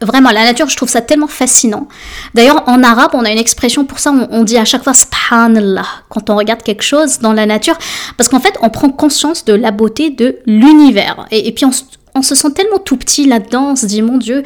Vraiment, 0.00 0.30
la 0.30 0.44
nature, 0.44 0.68
je 0.68 0.76
trouve 0.76 0.88
ça 0.88 1.00
tellement 1.00 1.26
fascinant. 1.26 1.88
D'ailleurs, 2.32 2.62
en 2.68 2.82
arabe, 2.84 3.10
on 3.14 3.24
a 3.24 3.30
une 3.30 3.38
expression 3.38 3.84
pour 3.84 3.98
ça, 3.98 4.12
on, 4.30 4.44
dit 4.44 4.56
à 4.56 4.64
chaque 4.64 4.84
fois 4.84 4.94
subhanallah 4.94 5.84
quand 6.08 6.30
on 6.30 6.36
regarde 6.36 6.62
quelque 6.62 6.82
chose 6.82 7.18
dans 7.18 7.32
la 7.32 7.44
nature, 7.44 7.76
parce 8.16 8.28
qu'en 8.28 8.38
fait, 8.38 8.56
on 8.62 8.70
prend 8.70 8.90
conscience 8.90 9.44
de 9.44 9.52
la 9.52 9.72
beauté 9.72 10.10
de 10.10 10.38
l'univers. 10.46 11.26
Et, 11.32 11.50
puis, 11.52 11.64
on, 11.64 11.72
on, 12.14 12.22
se 12.22 12.36
sent 12.36 12.52
tellement 12.54 12.78
tout 12.78 12.96
petit 12.96 13.26
là-dedans, 13.26 13.72
on 13.72 13.76
se 13.76 13.86
dit, 13.86 14.00
mon 14.00 14.16
Dieu, 14.16 14.44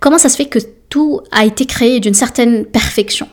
comment 0.00 0.18
ça 0.18 0.30
se 0.30 0.36
fait 0.36 0.46
que 0.46 0.58
tout 0.88 1.20
a 1.32 1.44
été 1.44 1.66
créé 1.66 2.00
d'une 2.00 2.14
certaine 2.14 2.64
perfection? 2.64 3.28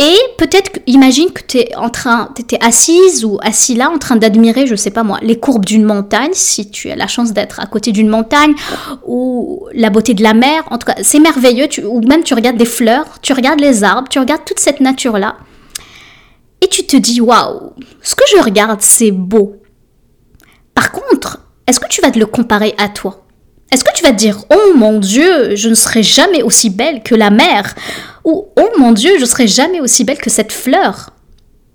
Et 0.00 0.16
peut-être, 0.36 0.78
imagine 0.86 1.32
que 1.32 1.42
tu 1.42 1.58
es 1.58 1.74
en 1.74 1.90
train, 1.90 2.32
tu 2.48 2.54
assise 2.60 3.24
ou 3.24 3.38
assis 3.42 3.74
là 3.74 3.90
en 3.90 3.98
train 3.98 4.14
d'admirer, 4.14 4.64
je 4.68 4.76
sais 4.76 4.92
pas 4.92 5.02
moi, 5.02 5.18
les 5.22 5.40
courbes 5.40 5.64
d'une 5.64 5.82
montagne, 5.82 6.30
si 6.34 6.70
tu 6.70 6.88
as 6.92 6.94
la 6.94 7.08
chance 7.08 7.32
d'être 7.32 7.58
à 7.58 7.66
côté 7.66 7.90
d'une 7.90 8.08
montagne, 8.08 8.54
ou 9.04 9.66
la 9.74 9.90
beauté 9.90 10.14
de 10.14 10.22
la 10.22 10.34
mer. 10.34 10.62
En 10.70 10.78
tout 10.78 10.86
cas, 10.86 10.94
c'est 11.02 11.18
merveilleux. 11.18 11.66
ou 11.84 12.00
même 12.06 12.22
tu 12.22 12.34
regardes 12.34 12.56
des 12.56 12.64
fleurs, 12.64 13.18
tu 13.22 13.32
regardes 13.32 13.58
les 13.58 13.82
arbres, 13.82 14.08
tu 14.08 14.20
regardes 14.20 14.44
toute 14.44 14.60
cette 14.60 14.78
nature-là. 14.78 15.36
Et 16.62 16.68
tu 16.68 16.86
te 16.86 16.96
dis, 16.96 17.20
waouh, 17.20 17.72
ce 18.00 18.14
que 18.14 18.24
je 18.30 18.40
regarde, 18.40 18.80
c'est 18.80 19.10
beau. 19.10 19.56
Par 20.74 20.92
contre, 20.92 21.40
est-ce 21.66 21.80
que 21.80 21.88
tu 21.88 22.00
vas 22.02 22.12
te 22.12 22.20
le 22.20 22.26
comparer 22.26 22.72
à 22.78 22.88
toi? 22.88 23.24
Est-ce 23.70 23.84
que 23.84 23.92
tu 23.94 24.02
vas 24.02 24.12
te 24.12 24.16
dire, 24.16 24.44
oh 24.50 24.74
mon 24.76 24.98
Dieu, 24.98 25.54
je 25.54 25.68
ne 25.68 25.74
serai 25.74 26.02
jamais 26.02 26.42
aussi 26.42 26.70
belle 26.70 27.02
que 27.02 27.14
la 27.14 27.30
mer? 27.30 27.74
Oh 28.56 28.68
mon 28.78 28.92
Dieu, 28.92 29.18
je 29.18 29.24
serai 29.24 29.46
jamais 29.46 29.80
aussi 29.80 30.04
belle 30.04 30.18
que 30.18 30.30
cette 30.30 30.52
fleur. 30.52 31.10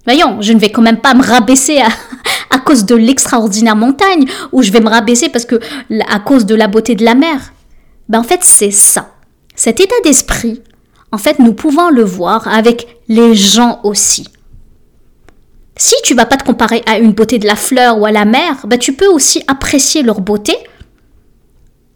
Voyons, 0.06 0.42
je 0.42 0.54
ne 0.54 0.60
vais 0.60 0.72
quand 0.72 0.82
même 0.82 1.00
pas 1.00 1.14
me 1.14 1.24
rabaisser 1.24 1.80
à, 1.80 2.60
cause 2.66 2.86
de 2.86 2.96
l'extraordinaire 2.96 3.76
montagne, 3.76 4.26
ou 4.52 4.62
je 4.62 4.72
vais 4.72 4.80
me 4.80 4.90
rabaisser 4.90 5.30
parce 5.30 5.46
que 5.46 5.60
à 6.10 6.20
cause 6.20 6.46
de 6.46 6.56
la 6.56 6.68
beauté 6.68 6.96
de 6.96 7.04
la 7.04 7.16
mer. 7.16 7.54
Ben 8.10 8.20
en 8.20 8.24
fait, 8.24 8.44
c'est 8.44 8.72
ça. 8.72 9.12
Cet 9.56 9.80
état 9.80 9.96
d'esprit, 10.04 10.62
en 11.12 11.18
fait, 11.18 11.40
nous 11.40 11.54
pouvons 11.54 11.90
le 11.90 12.04
voir 12.04 12.48
avec 12.48 13.00
les 13.08 13.36
gens 13.36 13.80
aussi. 13.84 14.28
Si 15.76 15.96
tu 16.04 16.14
vas 16.14 16.26
pas 16.26 16.38
te 16.38 16.44
comparer 16.44 16.84
à 16.86 17.00
une 17.00 17.14
beauté 17.14 17.40
de 17.40 17.48
la 17.48 17.56
fleur 17.56 17.98
ou 18.00 18.06
à 18.06 18.12
la 18.12 18.26
mer, 18.26 18.66
ben 18.66 18.78
tu 18.78 18.94
peux 18.94 19.08
aussi 19.08 19.44
apprécier 19.48 20.04
leur 20.04 20.22
beauté 20.22 20.56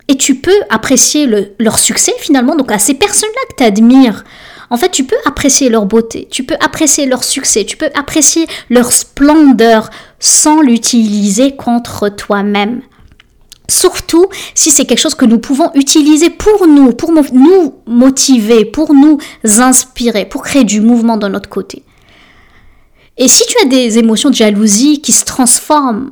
et 0.07 0.15
tu 0.15 0.35
peux 0.35 0.59
apprécier 0.69 1.27
leur 1.59 1.77
succès 1.79 2.13
finalement, 2.19 2.55
donc 2.55 2.71
à 2.71 2.79
ces 2.79 2.93
personnes-là 2.93 3.41
que 3.49 3.55
tu 3.57 3.63
admires. 3.63 4.23
En 4.69 4.77
fait, 4.77 4.89
tu 4.89 5.05
peux 5.05 5.15
apprécier 5.25 5.69
leur 5.69 5.85
beauté, 5.85 6.27
tu 6.29 6.43
peux 6.43 6.57
apprécier 6.59 7.05
leur 7.05 7.23
succès, 7.23 7.65
tu 7.65 7.77
peux 7.77 7.89
apprécier 7.93 8.47
leur 8.69 8.91
splendeur 8.91 9.89
sans 10.19 10.61
l'utiliser 10.61 11.55
contre 11.55 12.09
toi-même. 12.09 12.81
Surtout 13.69 14.27
si 14.55 14.71
c'est 14.71 14.85
quelque 14.85 14.99
chose 14.99 15.15
que 15.15 15.25
nous 15.25 15.39
pouvons 15.39 15.71
utiliser 15.73 16.29
pour 16.29 16.67
nous, 16.67 16.93
pour 16.93 17.11
nous 17.11 17.75
motiver, 17.85 18.65
pour 18.65 18.93
nous 18.93 19.17
inspirer, 19.43 20.25
pour 20.25 20.43
créer 20.43 20.63
du 20.63 20.79
mouvement 20.79 21.17
de 21.17 21.27
notre 21.27 21.49
côté. 21.49 21.83
Et 23.17 23.27
si 23.27 23.45
tu 23.45 23.55
as 23.61 23.65
des 23.65 23.97
émotions 23.97 24.29
de 24.29 24.35
jalousie 24.35 25.01
qui 25.01 25.11
se 25.11 25.25
transforment 25.25 26.11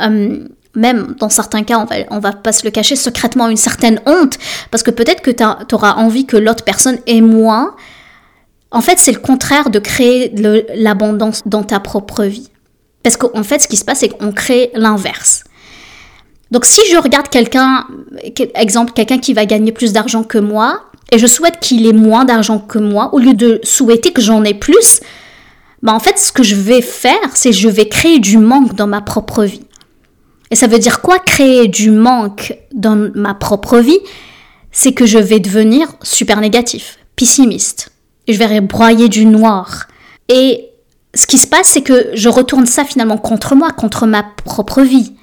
euh, 0.00 0.48
même 0.74 1.14
dans 1.18 1.28
certains 1.28 1.62
cas, 1.64 1.78
on 1.78 1.84
va, 1.84 2.20
va 2.20 2.32
pas 2.32 2.52
se 2.52 2.64
le 2.64 2.70
cacher, 2.70 2.96
secrètement 2.96 3.48
une 3.48 3.56
certaine 3.56 4.00
honte, 4.06 4.38
parce 4.70 4.82
que 4.82 4.90
peut-être 4.90 5.22
que 5.22 5.30
tu 5.30 5.74
auras 5.74 5.94
envie 5.94 6.26
que 6.26 6.36
l'autre 6.36 6.64
personne 6.64 6.98
ait 7.06 7.20
moins. 7.20 7.74
En 8.70 8.80
fait, 8.80 8.98
c'est 8.98 9.12
le 9.12 9.20
contraire 9.20 9.68
de 9.68 9.78
créer 9.78 10.32
l'abondance 10.74 11.42
dans 11.44 11.62
ta 11.62 11.78
propre 11.78 12.24
vie. 12.24 12.48
Parce 13.02 13.16
qu'en 13.16 13.42
fait, 13.42 13.60
ce 13.60 13.68
qui 13.68 13.76
se 13.76 13.84
passe, 13.84 13.98
c'est 13.98 14.08
qu'on 14.08 14.32
crée 14.32 14.70
l'inverse. 14.74 15.44
Donc 16.50 16.64
si 16.64 16.80
je 16.90 16.96
regarde 16.96 17.28
quelqu'un, 17.28 17.86
exemple, 18.54 18.92
quelqu'un 18.92 19.18
qui 19.18 19.32
va 19.32 19.46
gagner 19.46 19.72
plus 19.72 19.92
d'argent 19.92 20.22
que 20.22 20.38
moi, 20.38 20.82
et 21.10 21.18
je 21.18 21.26
souhaite 21.26 21.60
qu'il 21.60 21.86
ait 21.86 21.92
moins 21.92 22.24
d'argent 22.24 22.58
que 22.58 22.78
moi, 22.78 23.10
au 23.12 23.18
lieu 23.18 23.34
de 23.34 23.60
souhaiter 23.62 24.12
que 24.12 24.22
j'en 24.22 24.44
ai 24.44 24.54
plus, 24.54 25.00
bah 25.82 25.92
en 25.92 25.98
fait, 25.98 26.18
ce 26.18 26.30
que 26.30 26.42
je 26.42 26.54
vais 26.54 26.80
faire, 26.80 27.30
c'est 27.34 27.52
je 27.52 27.68
vais 27.68 27.88
créer 27.88 28.18
du 28.18 28.38
manque 28.38 28.74
dans 28.74 28.86
ma 28.86 29.00
propre 29.00 29.44
vie. 29.44 29.62
Et 30.52 30.54
ça 30.54 30.66
veut 30.66 30.78
dire 30.78 31.00
quoi 31.00 31.18
créer 31.18 31.66
du 31.66 31.90
manque 31.90 32.54
dans 32.74 33.10
ma 33.14 33.32
propre 33.32 33.78
vie? 33.78 33.98
C'est 34.70 34.92
que 34.92 35.06
je 35.06 35.18
vais 35.18 35.40
devenir 35.40 35.88
super 36.02 36.42
négatif, 36.42 36.98
pessimiste. 37.16 37.90
Je 38.28 38.36
vais 38.36 38.60
broyer 38.60 39.08
du 39.08 39.24
noir. 39.24 39.88
Et 40.28 40.68
ce 41.14 41.26
qui 41.26 41.38
se 41.38 41.46
passe, 41.46 41.68
c'est 41.68 41.80
que 41.80 42.10
je 42.12 42.28
retourne 42.28 42.66
ça 42.66 42.84
finalement 42.84 43.16
contre 43.16 43.54
moi, 43.54 43.70
contre 43.70 44.06
ma 44.06 44.22
propre 44.22 44.82
vie. 44.82 45.14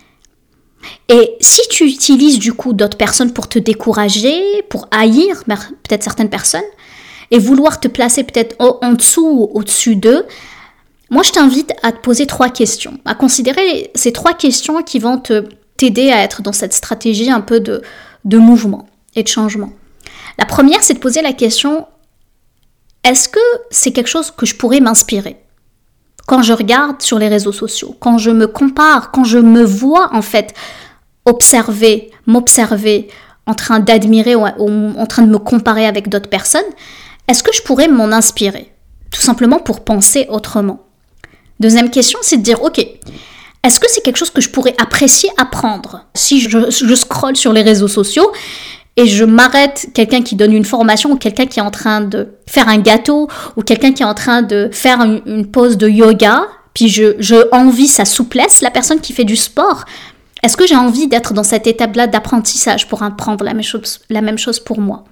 Et 1.09 1.35
si 1.41 1.61
tu 1.69 1.85
utilises 1.85 2.39
du 2.39 2.53
coup 2.53 2.73
d'autres 2.73 2.97
personnes 2.97 3.31
pour 3.31 3.47
te 3.47 3.59
décourager, 3.59 4.63
pour 4.67 4.87
haïr 4.89 5.43
peut-être 5.45 6.03
certaines 6.03 6.31
personnes, 6.31 6.61
et 7.29 7.37
vouloir 7.37 7.79
te 7.79 7.87
placer 7.87 8.23
peut-être 8.23 8.55
en 8.59 8.93
dessous 8.93 9.27
ou 9.27 9.59
au-dessus 9.59 9.95
d'eux, 9.95 10.25
moi 11.09 11.23
je 11.23 11.31
t'invite 11.31 11.73
à 11.83 11.91
te 11.91 11.99
poser 11.99 12.25
trois 12.25 12.49
questions, 12.49 12.99
à 13.05 13.15
considérer 13.15 13.91
ces 13.95 14.11
trois 14.11 14.33
questions 14.33 14.83
qui 14.83 14.99
vont 14.99 15.17
te 15.17 15.45
t'aider 15.77 16.11
à 16.11 16.23
être 16.23 16.41
dans 16.41 16.51
cette 16.51 16.73
stratégie 16.73 17.31
un 17.31 17.41
peu 17.41 17.59
de, 17.59 17.81
de 18.25 18.37
mouvement 18.37 18.87
et 19.15 19.23
de 19.23 19.27
changement. 19.27 19.71
La 20.37 20.45
première, 20.45 20.83
c'est 20.83 20.93
de 20.93 20.99
poser 20.99 21.21
la 21.21 21.31
question, 21.31 21.87
est-ce 23.03 23.29
que 23.29 23.39
c'est 23.71 23.91
quelque 23.91 24.09
chose 24.09 24.31
que 24.31 24.45
je 24.45 24.55
pourrais 24.55 24.81
m'inspirer 24.81 25.37
quand 26.29 26.43
je 26.43 26.53
regarde 26.53 27.01
sur 27.01 27.17
les 27.17 27.27
réseaux 27.27 27.51
sociaux, 27.51 27.95
quand 27.99 28.19
je 28.19 28.29
me 28.29 28.45
compare, 28.45 29.09
quand 29.09 29.23
je 29.23 29.39
me 29.39 29.63
vois 29.63 30.13
en 30.13 30.21
fait 30.21 30.53
observer, 31.25 32.11
m'observer, 32.27 33.07
en 33.47 33.55
train 33.55 33.79
d'admirer 33.79 34.35
ou, 34.35 34.45
en 34.45 35.05
train 35.07 35.23
de 35.23 35.31
me 35.31 35.39
comparer 35.39 35.87
avec 35.87 36.07
d'autres 36.07 36.29
personnes, 36.29 36.61
est-ce 37.27 37.41
que 37.41 37.51
je 37.51 37.63
pourrais 37.63 37.87
m'en 37.87 38.11
inspirer 38.11 38.71
Tout 39.11 39.21
simplement 39.21 39.57
pour 39.57 39.83
penser 39.83 40.27
autrement? 40.29 40.85
Deuxième 41.59 41.89
question, 41.89 42.19
c'est 42.21 42.37
de 42.37 42.41
dire, 42.41 42.61
ok, 42.63 42.79
est-ce 43.63 43.79
que 43.79 43.87
c'est 43.89 44.01
quelque 44.01 44.17
chose 44.17 44.29
que 44.29 44.41
je 44.41 44.49
pourrais 44.49 44.75
apprécier 44.77 45.29
apprendre 45.37 46.05
Si 46.13 46.39
je, 46.39 46.69
je 46.69 46.95
scrolle 46.95 47.35
sur 47.35 47.51
les 47.51 47.61
réseaux 47.61 47.89
sociaux 47.89 48.31
et 48.95 49.07
je 49.07 49.25
m'arrête 49.25 49.89
quelqu'un 49.93 50.21
qui 50.21 50.35
donne 50.35 50.53
une 50.53 50.65
formation 50.65 51.11
ou 51.11 51.17
quelqu'un 51.17 51.45
qui 51.45 51.59
est 51.59 51.63
en 51.63 51.71
train 51.71 52.01
de 52.01 52.29
faire 52.47 52.69
un 52.69 52.77
gâteau 52.77 53.27
ou 53.57 53.61
quelqu'un 53.61 53.91
qui 53.91 54.03
est 54.03 54.05
en 54.05 54.13
train 54.13 54.41
de 54.41 54.69
faire 54.71 55.01
une, 55.01 55.47
pause 55.47 55.77
de 55.77 55.87
yoga, 55.87 56.47
puis 56.73 56.87
je, 56.87 57.15
je 57.19 57.35
envie 57.51 57.87
sa 57.87 58.05
souplesse, 58.05 58.61
la 58.61 58.71
personne 58.71 59.01
qui 59.01 59.13
fait 59.13 59.25
du 59.25 59.35
sport, 59.35 59.85
est-ce 60.43 60.55
que 60.55 60.65
j'ai 60.65 60.75
envie 60.75 61.07
d'être 61.07 61.33
dans 61.33 61.43
cette 61.43 61.67
étape-là 61.67 62.07
d'apprentissage 62.07 62.87
pour 62.87 63.03
apprendre 63.03 63.43
la 63.43 63.53
même, 63.53 63.63
chose, 63.63 63.99
la 64.09 64.21
même 64.21 64.37
chose 64.37 64.59
pour 64.59 64.79
moi? 64.79 65.03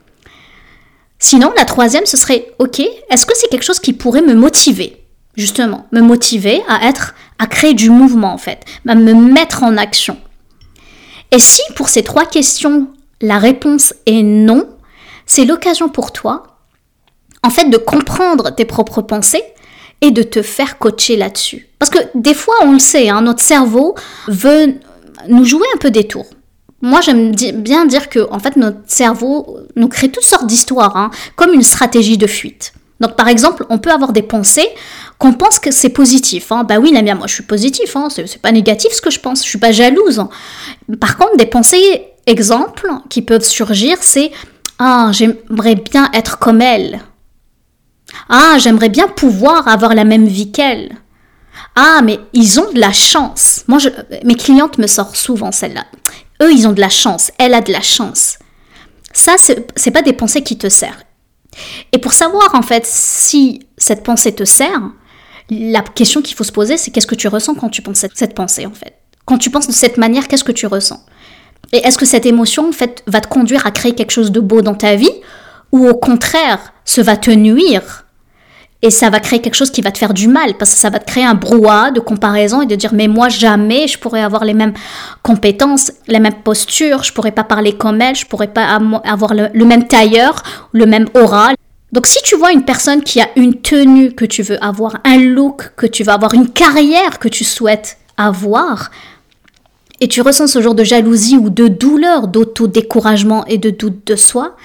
Sinon, 1.20 1.52
la 1.58 1.66
troisième, 1.66 2.06
ce 2.06 2.16
serait, 2.16 2.54
ok, 2.60 2.80
est-ce 3.10 3.26
que 3.26 3.34
c'est 3.36 3.50
quelque 3.50 3.66
chose 3.66 3.80
qui 3.80 3.94
pourrait 3.94 4.22
me 4.22 4.34
motiver? 4.34 5.07
Justement, 5.38 5.86
me 5.92 6.02
motiver 6.02 6.62
à 6.68 6.88
être, 6.88 7.16
à 7.40 7.48
créer 7.48 7.74
du 7.74 7.90
mouvement 7.90 8.34
en 8.34 8.38
fait, 8.38 8.66
à 8.88 8.96
me 8.96 9.14
mettre 9.14 9.64
en 9.64 9.78
action. 9.78 10.18
Et 11.32 11.40
si 11.40 11.62
pour 11.76 11.90
ces 11.90 12.04
trois 12.04 12.26
questions 12.26 12.88
la 13.22 13.40
réponse 13.40 13.94
est 14.06 14.24
non, 14.24 14.68
c'est 15.26 15.46
l'occasion 15.46 15.90
pour 15.90 16.12
toi, 16.12 16.44
en 17.44 17.50
fait, 17.50 17.70
de 17.70 17.78
comprendre 17.78 18.54
tes 18.54 18.66
propres 18.66 19.02
pensées 19.02 19.44
et 20.02 20.12
de 20.12 20.22
te 20.22 20.42
faire 20.42 20.78
coacher 20.78 21.18
là-dessus. 21.18 21.68
Parce 21.80 21.90
que 21.90 22.00
des 22.14 22.34
fois, 22.34 22.56
on 22.64 22.74
le 22.74 22.80
sait, 22.80 23.10
hein, 23.10 23.22
notre 23.22 23.42
cerveau 23.44 23.96
veut 24.28 24.76
nous 25.28 25.46
jouer 25.46 25.66
un 25.74 25.78
peu 25.78 25.90
des 25.90 26.08
tours. 26.08 26.28
Moi, 26.82 27.02
j'aime 27.02 27.34
bien 27.34 27.86
dire 27.86 28.10
que, 28.10 28.28
en 28.30 28.38
fait, 28.38 28.56
notre 28.56 28.80
cerveau 28.86 29.58
nous 29.76 29.88
crée 29.88 30.10
toutes 30.10 30.26
sortes 30.26 30.46
d'histoires, 30.46 30.96
hein, 30.96 31.10
comme 31.36 31.54
une 31.54 31.64
stratégie 31.64 32.20
de 32.20 32.28
fuite. 32.28 32.74
Donc, 33.00 33.16
par 33.16 33.28
exemple, 33.28 33.66
on 33.70 33.78
peut 33.78 33.92
avoir 33.92 34.12
des 34.12 34.24
pensées 34.24 34.68
qu'on 35.20 35.34
pense 35.34 35.60
que 35.60 35.72
c'est 35.72 35.90
positif. 35.90 36.52
Hein. 36.52 36.64
Bah 36.64 36.78
oui, 36.80 36.92
la 36.92 37.16
moi, 37.16 37.28
je 37.28 37.34
suis 37.34 37.44
positif. 37.44 37.96
Hein. 37.96 38.08
C'est 38.10 38.42
pas 38.42 38.52
négatif 38.52 38.92
ce 38.92 39.02
que 39.02 39.12
je 39.12 39.20
pense. 39.20 39.44
Je 39.44 39.50
suis 39.50 39.60
pas 39.60 39.72
jalouse. 39.72 40.24
Par 41.00 41.18
contre, 41.18 41.38
des 41.38 41.46
pensées 41.46 42.08
exemples 42.26 42.90
qui 43.10 43.22
peuvent 43.22 43.44
surgir, 43.44 43.98
c'est 44.02 44.32
Ah, 44.80 45.12
j'aimerais 45.14 45.76
bien 45.76 46.10
être 46.14 46.40
comme 46.40 46.62
elle. 46.62 47.02
Ah, 48.30 48.58
j'aimerais 48.58 48.90
bien 48.90 49.08
pouvoir 49.08 49.68
avoir 49.68 49.94
la 49.94 50.04
même 50.04 50.26
vie 50.26 50.52
qu'elle. 50.52 50.96
Ah, 51.76 52.02
mais 52.04 52.20
ils 52.34 52.60
ont 52.60 52.72
de 52.72 52.80
la 52.80 52.92
chance. 52.92 53.64
Moi, 53.68 53.80
mes 54.24 54.36
clientes 54.36 54.78
me 54.78 54.88
sortent 54.88 55.16
souvent 55.16 55.52
celle-là. 55.52 55.86
Eux, 56.42 56.52
ils 56.52 56.68
ont 56.68 56.74
de 56.74 56.82
la 56.82 56.90
chance. 56.90 57.32
Elle 57.38 57.54
a 57.54 57.62
de 57.62 57.72
la 57.72 57.82
chance. 57.82 58.40
Ça, 59.14 59.36
c'est 59.38 59.92
pas 59.92 60.02
des 60.02 60.14
pensées 60.14 60.44
qui 60.44 60.58
te 60.58 60.70
servent. 60.70 61.07
Et 61.92 61.98
pour 61.98 62.14
savoir, 62.14 62.54
en 62.56 62.62
fait, 62.62 62.86
si 62.86 63.68
cette 63.78 64.04
pensée 64.04 64.34
te 64.34 64.44
sert, 64.46 64.82
la 65.50 65.82
question 65.82 66.22
qu'il 66.22 66.36
faut 66.36 66.44
se 66.44 66.52
poser, 66.52 66.78
c'est 66.78 66.92
qu'est-ce 66.92 67.08
que 67.08 67.16
tu 67.16 67.28
ressens 67.28 67.56
quand 67.56 67.70
tu 67.70 67.82
penses 67.82 67.98
cette, 67.98 68.18
cette 68.18 68.36
pensée, 68.36 68.66
en 68.66 68.74
fait? 68.74 68.96
Quand 69.26 69.38
tu 69.38 69.50
penses 69.50 69.68
de 69.68 69.74
cette 69.74 69.98
manière, 69.98 70.28
qu'est-ce 70.28 70.44
que 70.44 70.52
tu 70.52 70.68
ressens? 70.68 71.06
Et 71.74 71.78
est-ce 71.78 71.98
que 71.98 72.06
cette 72.06 72.26
émotion, 72.26 72.70
en 72.70 72.72
fait, 72.72 73.04
va 73.08 73.22
te 73.22 73.28
conduire 73.28 73.66
à 73.66 73.72
créer 73.72 73.94
quelque 73.94 74.12
chose 74.12 74.32
de 74.32 74.40
beau 74.40 74.62
dans 74.62 74.76
ta 74.76 74.96
vie? 74.96 75.12
Ou 75.72 75.88
au 75.88 75.96
contraire, 75.96 76.74
ce 76.86 77.02
va 77.02 77.18
te 77.18 77.32
nuire? 77.32 78.07
Et 78.82 78.92
ça 78.92 79.10
va 79.10 79.20
créer 79.20 79.42
quelque 79.42 79.56
chose 79.56 79.72
qui 79.72 79.82
va 79.82 79.92
te 79.92 79.98
faire 79.98 80.14
du 80.14 80.28
mal 80.28 80.56
parce 80.56 80.74
que 80.74 80.80
ça 80.80 80.90
va 80.90 81.00
te 81.00 81.06
créer 81.06 81.24
un 81.24 81.34
brouhaha 81.34 81.92
de 81.92 82.00
comparaison 82.00 82.62
et 82.62 82.68
de 82.68 82.76
dire 82.76 82.94
mais 82.94 83.08
moi 83.08 83.28
jamais 83.28 83.88
je 83.88 83.98
pourrais 83.98 84.22
avoir 84.22 84.46
les 84.46 84.54
mêmes 84.54 84.74
compétences, 85.24 85.92
la 86.08 86.20
même 86.20 86.42
posture, 86.44 87.04
je 87.04 87.12
pourrais 87.12 87.32
pas 87.32 87.44
parler 87.44 87.74
comme 87.74 88.02
elle, 88.02 88.16
je 88.16 88.26
pourrais 88.26 88.48
pas 88.48 88.80
avoir 89.04 89.34
le, 89.34 89.66
même 89.66 89.88
tailleur, 89.88 90.44
le 90.74 90.86
même 90.86 91.08
aura. 91.16 91.54
Donc 91.92 92.06
si 92.06 92.20
tu 92.24 92.36
vois 92.36 92.52
une 92.52 92.66
personne 92.66 93.02
qui 93.02 93.20
a 93.20 93.30
une 93.36 93.56
tenue 93.56 94.14
que 94.14 94.26
tu 94.26 94.44
veux 94.44 94.64
avoir, 94.64 94.98
un 95.06 95.18
look 95.18 95.72
que 95.76 95.88
tu 95.88 96.04
veux 96.04 96.12
avoir, 96.12 96.34
une 96.36 96.50
carrière 96.50 97.18
que 97.18 97.30
tu 97.30 97.44
souhaites 97.44 97.98
avoir, 98.18 98.92
et 100.00 100.08
tu 100.08 100.22
ressens 100.22 100.48
ce 100.48 100.62
genre 100.62 100.76
de 100.76 100.84
jalousie 100.84 101.38
ou 101.38 101.50
de 101.50 101.68
douleur, 101.68 102.28
d'auto-découragement 102.28 103.46
et 103.46 103.58
de 103.58 103.72
doute 103.72 104.06
de 104.06 104.16
soi, 104.16 104.56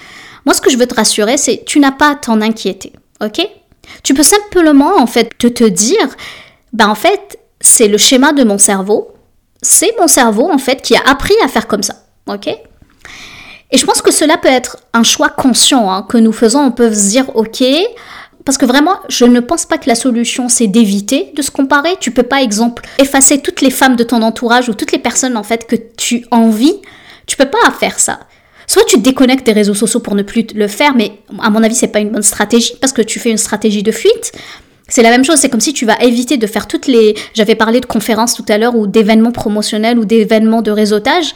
moi 0.45 0.53
ce 0.53 0.61
que 0.61 0.69
je 0.69 0.77
veux 0.77 0.85
te 0.85 0.93
rassurer, 0.93 1.37
c'est 1.37 1.63
tu 1.65 1.79
n'as 1.79 1.91
pas 1.91 2.11
à 2.11 2.15
t'en 2.15 2.41
inquiéter, 2.41 2.93
ok? 3.23 3.41
Tu 4.03 4.13
peux 4.13 4.23
simplement 4.23 4.97
en 4.97 5.07
fait 5.07 5.37
te, 5.37 5.47
te 5.47 5.63
dire, 5.63 6.07
ben 6.71 6.87
en 6.87 6.95
fait 6.95 7.39
c'est 7.61 7.87
le 7.87 7.97
schéma 7.97 8.33
de 8.33 8.43
mon 8.43 8.57
cerveau, 8.57 9.13
c'est 9.61 9.93
mon 9.99 10.07
cerveau 10.07 10.49
en 10.51 10.57
fait 10.57 10.81
qui 10.81 10.95
a 10.95 11.01
appris 11.05 11.35
à 11.43 11.47
faire 11.47 11.67
comme 11.67 11.83
ça, 11.83 11.95
ok? 12.27 12.47
Et 13.71 13.77
je 13.77 13.85
pense 13.85 14.01
que 14.01 14.11
cela 14.11 14.37
peut 14.37 14.49
être 14.49 14.77
un 14.93 15.03
choix 15.03 15.29
conscient 15.29 15.91
hein, 15.91 16.05
que 16.07 16.17
nous 16.17 16.31
faisons, 16.31 16.59
on 16.59 16.71
peut 16.71 16.93
se 16.93 17.09
dire, 17.09 17.25
ok, 17.35 17.63
parce 18.45 18.57
que 18.57 18.65
vraiment, 18.65 18.99
je 19.07 19.25
ne 19.25 19.39
pense 19.39 19.65
pas 19.65 19.77
que 19.77 19.87
la 19.87 19.95
solution 19.95 20.49
c'est 20.49 20.67
d'éviter 20.67 21.31
de 21.35 21.41
se 21.41 21.51
comparer. 21.51 21.95
Tu 21.99 22.11
peux 22.11 22.23
pas, 22.23 22.41
exemple, 22.41 22.83
effacer 22.99 23.39
toutes 23.39 23.61
les 23.61 23.71
femmes 23.71 23.95
de 23.95 24.03
ton 24.03 24.21
entourage 24.21 24.69
ou 24.69 24.73
toutes 24.73 24.91
les 24.91 24.99
personnes 24.99 25.37
en 25.37 25.43
fait 25.43 25.65
que 25.65 25.75
tu 25.75 26.25
envies. 26.31 26.81
Tu 27.25 27.37
peux 27.37 27.49
pas 27.49 27.71
faire 27.79 27.99
ça. 27.99 28.19
Soit 28.67 28.85
tu 28.85 28.99
déconnectes 28.99 29.45
des 29.45 29.53
réseaux 29.53 29.73
sociaux 29.73 29.99
pour 29.99 30.15
ne 30.15 30.23
plus 30.23 30.45
le 30.55 30.67
faire, 30.67 30.95
mais 30.95 31.19
à 31.41 31.49
mon 31.49 31.63
avis 31.63 31.75
c'est 31.75 31.87
pas 31.87 31.99
une 31.99 32.09
bonne 32.09 32.23
stratégie 32.23 32.73
parce 32.79 32.93
que 32.93 33.01
tu 33.01 33.19
fais 33.19 33.31
une 33.31 33.37
stratégie 33.37 33.83
de 33.83 33.91
fuite. 33.91 34.31
C'est 34.87 35.01
la 35.01 35.09
même 35.09 35.23
chose, 35.23 35.37
c'est 35.37 35.49
comme 35.49 35.61
si 35.61 35.73
tu 35.73 35.85
vas 35.85 35.97
éviter 36.01 36.37
de 36.37 36.45
faire 36.45 36.67
toutes 36.67 36.87
les... 36.87 37.15
J'avais 37.33 37.55
parlé 37.55 37.79
de 37.79 37.85
conférences 37.85 38.33
tout 38.33 38.45
à 38.49 38.57
l'heure 38.57 38.75
ou 38.75 38.85
d'événements 38.85 39.31
promotionnels 39.31 39.97
ou 39.97 40.05
d'événements 40.05 40.61
de 40.61 40.71
réseautage. 40.71 41.33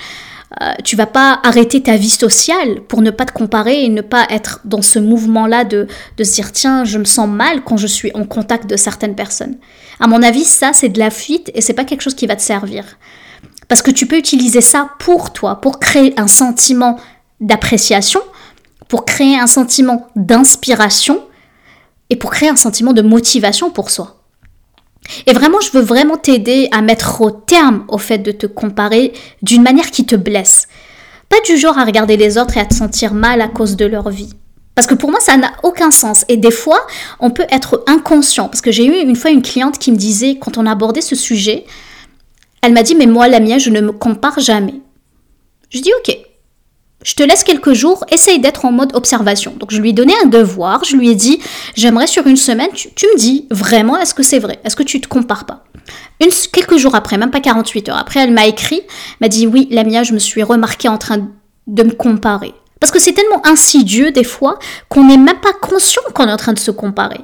Euh, 0.62 0.72
tu 0.84 0.96
vas 0.96 1.08
pas 1.08 1.40
arrêter 1.44 1.82
ta 1.82 1.98
vie 1.98 2.10
sociale 2.10 2.82
pour 2.88 3.02
ne 3.02 3.12
pas 3.12 3.26
te 3.26 3.34
comparer 3.34 3.84
et 3.84 3.90
ne 3.90 4.02
pas 4.02 4.26
être 4.30 4.62
dans 4.64 4.82
ce 4.82 4.98
mouvement-là 5.00 5.66
de, 5.66 5.88
de 6.18 6.24
se 6.24 6.34
dire 6.36 6.52
tiens, 6.52 6.86
je 6.86 6.98
me 6.98 7.06
sens 7.06 7.28
mal 7.28 7.64
quand 7.64 7.78
je 7.78 7.88
suis 7.88 8.12
en 8.14 8.24
contact 8.26 8.70
de 8.70 8.78
certaines 8.78 9.16
personnes. 9.16 9.58
À 10.00 10.08
mon 10.08 10.22
avis, 10.22 10.46
ça, 10.46 10.72
c'est 10.74 10.90
de 10.90 11.00
la 11.00 11.10
fuite 11.10 11.52
et 11.54 11.62
c'est 11.62 11.74
pas 11.74 11.84
quelque 11.84 12.02
chose 12.02 12.16
qui 12.16 12.28
va 12.28 12.36
te 12.36 12.42
servir. 12.42 12.86
Parce 13.68 13.82
que 13.82 13.92
tu 13.92 14.06
peux 14.06 14.18
utiliser 14.18 14.62
ça 14.62 14.92
pour 15.00 15.34
toi, 15.34 15.60
pour 15.60 15.80
créer 15.80 16.14
un 16.18 16.28
sentiment 16.28 16.98
d'appréciation, 17.40 18.22
pour 18.88 19.06
créer 19.06 19.38
un 19.38 19.48
sentiment 19.48 20.08
d'inspiration 20.16 21.24
et 22.10 22.16
pour 22.16 22.32
créer 22.32 22.50
un 22.50 22.56
sentiment 22.56 22.94
de 22.94 23.02
motivation 23.02 23.70
pour 23.70 23.90
soi. 23.90 24.18
Et 25.26 25.34
vraiment, 25.34 25.60
je 25.62 25.72
veux 25.72 25.82
vraiment 25.82 26.18
t'aider 26.18 26.68
à 26.72 26.82
mettre 26.82 27.22
au 27.22 27.32
terme 27.32 27.86
au 27.88 27.98
fait 27.98 28.20
de 28.20 28.32
te 28.32 28.46
comparer 28.46 29.14
d'une 29.42 29.64
manière 29.64 29.92
qui 29.92 30.06
te 30.06 30.16
blesse. 30.16 30.68
Pas 31.30 31.40
du 31.46 31.58
genre 31.58 31.78
à 31.78 31.86
regarder 31.86 32.18
les 32.18 32.38
autres 32.38 32.58
et 32.58 32.60
à 32.60 32.66
te 32.66 32.74
sentir 32.74 33.14
mal 33.14 33.42
à 33.42 33.48
cause 33.48 33.76
de 33.76 33.86
leur 33.86 34.10
vie. 34.10 34.34
Parce 34.76 34.88
que 34.88 34.94
pour 34.94 35.10
moi, 35.10 35.20
ça 35.20 35.36
n'a 35.38 35.54
aucun 35.64 35.92
sens. 35.92 36.24
Et 36.30 36.38
des 36.38 36.52
fois, 36.52 36.80
on 37.20 37.32
peut 37.32 37.48
être 37.50 37.84
inconscient. 37.88 38.48
Parce 38.48 38.62
que 38.62 38.72
j'ai 38.72 38.86
eu 38.86 39.02
une 39.02 39.16
fois 39.16 39.32
une 39.32 39.42
cliente 39.42 39.80
qui 39.80 39.92
me 39.92 39.98
disait, 39.98 40.38
quand 40.40 40.58
on 40.58 40.66
a 40.66 40.72
abordé 40.72 41.02
ce 41.02 41.16
sujet, 41.16 41.66
elle 42.62 42.74
m'a 42.74 42.84
dit, 42.84 42.96
mais 42.96 43.08
moi, 43.08 43.28
la 43.28 43.40
mienne, 43.40 43.60
je 43.60 43.70
ne 43.70 43.82
me 43.82 43.92
compare 43.92 44.40
jamais. 44.40 44.76
Je 45.70 45.80
dis, 45.80 45.92
ok, 46.00 46.18
je 47.04 47.14
te 47.14 47.24
laisse 47.24 47.44
quelques 47.44 47.74
jours, 47.74 48.04
essaye 48.12 48.40
d'être 48.40 48.66
en 48.66 48.72
mode 48.72 48.96
observation. 48.96 49.54
Donc 49.58 49.72
je 49.72 49.80
lui 49.80 49.90
ai 49.90 49.94
donné 49.94 50.14
un 50.24 50.28
devoir, 50.28 50.84
je 50.84 50.96
lui 50.96 51.10
ai 51.10 51.16
dit, 51.16 51.40
j'aimerais 51.76 52.08
sur 52.08 52.26
une 52.28 52.38
semaine, 52.38 52.70
tu, 52.74 53.06
me 53.06 53.18
dis 53.18 53.48
vraiment, 53.52 53.98
est-ce 53.98 54.14
que 54.14 54.24
c'est 54.24 54.40
vrai? 54.40 54.60
Est-ce 54.64 54.76
que 54.76 54.84
tu 54.84 55.00
te 55.00 55.08
compares 55.08 55.46
pas? 55.46 55.64
Quelques 56.52 56.78
jours 56.78 56.96
après, 56.96 57.18
même 57.18 57.32
pas 57.32 57.40
48 57.40 57.90
heures 57.90 57.98
après, 57.98 58.22
elle 58.22 58.32
m'a 58.32 58.48
écrit, 58.48 58.82
m'a 59.22 59.28
dit, 59.28 59.48
oui, 59.48 59.68
Lamia, 59.72 60.04
je 60.04 60.14
me 60.14 60.20
suis 60.20 60.44
remarquée 60.44 60.90
en 60.90 60.98
train 60.98 61.30
de 61.68 61.84
me 61.84 61.92
comparer. 61.92 62.54
Parce 62.80 62.92
que 62.92 63.00
c'est 63.00 63.14
tellement 63.14 63.46
insidieux 63.46 64.12
des 64.12 64.24
fois 64.24 64.60
qu'on 64.90 65.06
n'est 65.06 65.18
même 65.18 65.40
pas 65.40 65.54
conscient 65.54 66.02
qu'on 66.14 66.28
est 66.28 66.32
en 66.32 66.38
train 66.38 66.54
de 66.54 66.60
se 66.60 66.72
comparer. 66.72 67.22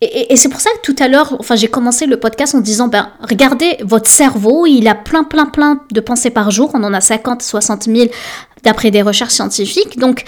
Et, 0.00 0.36
c'est 0.36 0.48
pour 0.48 0.60
ça 0.60 0.70
que 0.70 0.92
tout 0.92 1.02
à 1.02 1.08
l'heure, 1.08 1.34
enfin, 1.40 1.56
j'ai 1.56 1.66
commencé 1.66 2.06
le 2.06 2.20
podcast 2.20 2.54
en 2.54 2.60
disant, 2.60 2.86
ben, 2.86 3.10
regardez 3.20 3.78
votre 3.82 4.08
cerveau, 4.08 4.64
il 4.64 4.86
a 4.86 4.94
plein, 4.94 5.24
plein, 5.24 5.46
plein 5.46 5.80
de 5.90 6.00
pensées 6.00 6.30
par 6.30 6.52
jour. 6.52 6.70
On 6.74 6.84
en 6.84 6.94
a 6.94 7.00
50, 7.00 7.42
60 7.42 7.84
000 7.84 8.08
d'après 8.62 8.92
des 8.92 9.02
recherches 9.02 9.34
scientifiques. 9.34 9.98
Donc, 9.98 10.22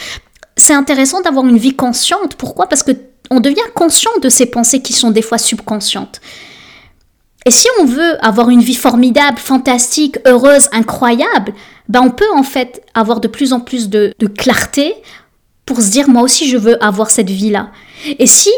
c'est 0.56 0.74
intéressant 0.74 1.20
d'avoir 1.20 1.46
une 1.46 1.56
vie 1.56 1.76
consciente. 1.76 2.34
Pourquoi? 2.34 2.68
Parce 2.68 2.82
que 2.82 2.92
on 3.30 3.38
devient 3.38 3.60
conscient 3.74 4.10
de 4.20 4.28
ces 4.28 4.46
pensées 4.46 4.82
qui 4.82 4.92
sont 4.92 5.12
des 5.12 5.22
fois 5.22 5.38
subconscientes. 5.38 6.20
Et 7.46 7.50
si 7.52 7.68
on 7.80 7.84
veut 7.84 8.22
avoir 8.24 8.50
une 8.50 8.60
vie 8.60 8.74
formidable, 8.74 9.38
fantastique, 9.38 10.18
heureuse, 10.26 10.68
incroyable, 10.72 11.54
ben 11.88 12.00
on 12.02 12.10
peut 12.10 12.30
en 12.34 12.42
fait 12.42 12.84
avoir 12.92 13.20
de 13.20 13.28
plus 13.28 13.52
en 13.52 13.60
plus 13.60 13.88
de, 13.88 14.12
de 14.18 14.26
clarté 14.26 14.94
pour 15.64 15.80
se 15.80 15.90
dire 15.90 16.08
moi 16.08 16.22
aussi 16.22 16.48
je 16.48 16.56
veux 16.56 16.82
avoir 16.84 17.10
cette 17.10 17.30
vie-là. 17.30 17.70
Et 18.18 18.26
si 18.26 18.50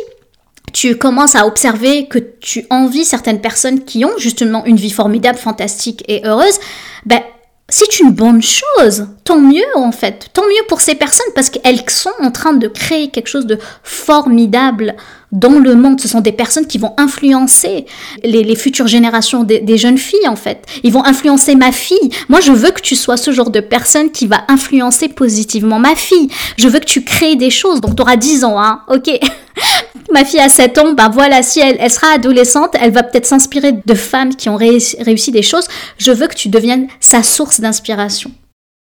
tu 0.73 0.97
commences 0.97 1.35
à 1.35 1.47
observer 1.47 2.07
que 2.07 2.19
tu 2.19 2.67
envies 2.71 3.05
certaines 3.05 3.41
personnes 3.41 3.85
qui 3.85 4.05
ont 4.05 4.17
justement 4.19 4.65
une 4.65 4.77
vie 4.77 4.91
formidable, 4.91 5.39
fantastique 5.39 6.05
et 6.09 6.23
heureuse, 6.25 6.59
ben 7.07 7.21
c'est 7.69 8.01
une 8.01 8.11
bonne 8.11 8.43
chose. 8.43 9.07
Tant 9.25 9.39
mieux 9.39 9.65
en 9.77 9.93
fait. 9.93 10.29
Tant 10.35 10.43
mieux 10.43 10.67
pour 10.69 10.83
ces 10.83 10.95
personnes 10.95 11.33
parce 11.35 11.49
qu'elles 11.49 11.89
sont 11.89 12.11
en 12.21 12.31
train 12.31 12.53
de 12.53 12.69
créer 12.69 13.09
quelque 13.09 13.29
chose 13.29 13.47
de 13.47 13.59
formidable 13.83 14.95
dans 15.31 15.59
le 15.59 15.75
monde. 15.75 15.99
Ce 15.99 16.07
sont 16.07 16.21
des 16.21 16.33
personnes 16.33 16.67
qui 16.67 16.77
vont 16.77 16.93
influencer 16.99 17.87
les, 18.23 18.55
futures 18.57 18.89
générations 18.89 19.43
des, 19.43 19.79
jeunes 19.79 19.97
filles 19.97 20.29
en 20.29 20.37
fait. 20.37 20.67
Ils 20.83 20.93
vont 20.93 21.05
influencer 21.05 21.55
ma 21.55 21.73
fille. 21.73 22.11
Moi 22.29 22.41
je 22.41 22.53
veux 22.53 22.73
que 22.73 22.83
tu 22.83 22.95
sois 22.95 23.17
ce 23.17 23.31
genre 23.31 23.51
de 23.51 23.61
personne 23.61 24.11
qui 24.11 24.27
va 24.27 24.45
influencer 24.49 25.09
positivement 25.09 25.79
ma 25.79 25.95
fille. 25.95 26.29
Je 26.59 26.69
veux 26.69 26.79
que 26.79 26.85
tu 26.85 27.05
crées 27.05 27.37
des 27.37 27.51
choses. 27.51 27.81
Donc 27.81 27.97
tu 27.97 28.03
auras 28.03 28.17
10 28.17 28.45
ans, 28.45 28.61
hein. 28.61 28.83
Ok. 28.89 29.09
ma 30.13 30.25
fille 30.25 30.41
a 30.41 30.49
7 30.49 30.79
ans, 30.79 30.93
ben 30.93 31.09
voilà, 31.09 31.43
si 31.43 31.61
elle, 31.61 31.77
elle 31.81 31.91
sera 31.91 32.09
adolescente, 32.15 32.77
elle 32.81 32.93
va 32.93 33.03
peut-être 33.03 33.27
s'inspirer 33.27 33.73
de 33.85 33.95
femmes 33.95 34.35
qui 34.35 34.49
ont 34.49 34.57
réussi, 34.57 35.33
des 35.33 35.43
choses. 35.43 35.67
Je 35.99 36.13
veux 36.13 36.27
que 36.27 36.35
tu 36.35 36.49
deviennes 36.49 36.89
sa 37.01 37.23
source 37.23 37.61
d'inspiration. 37.61 38.31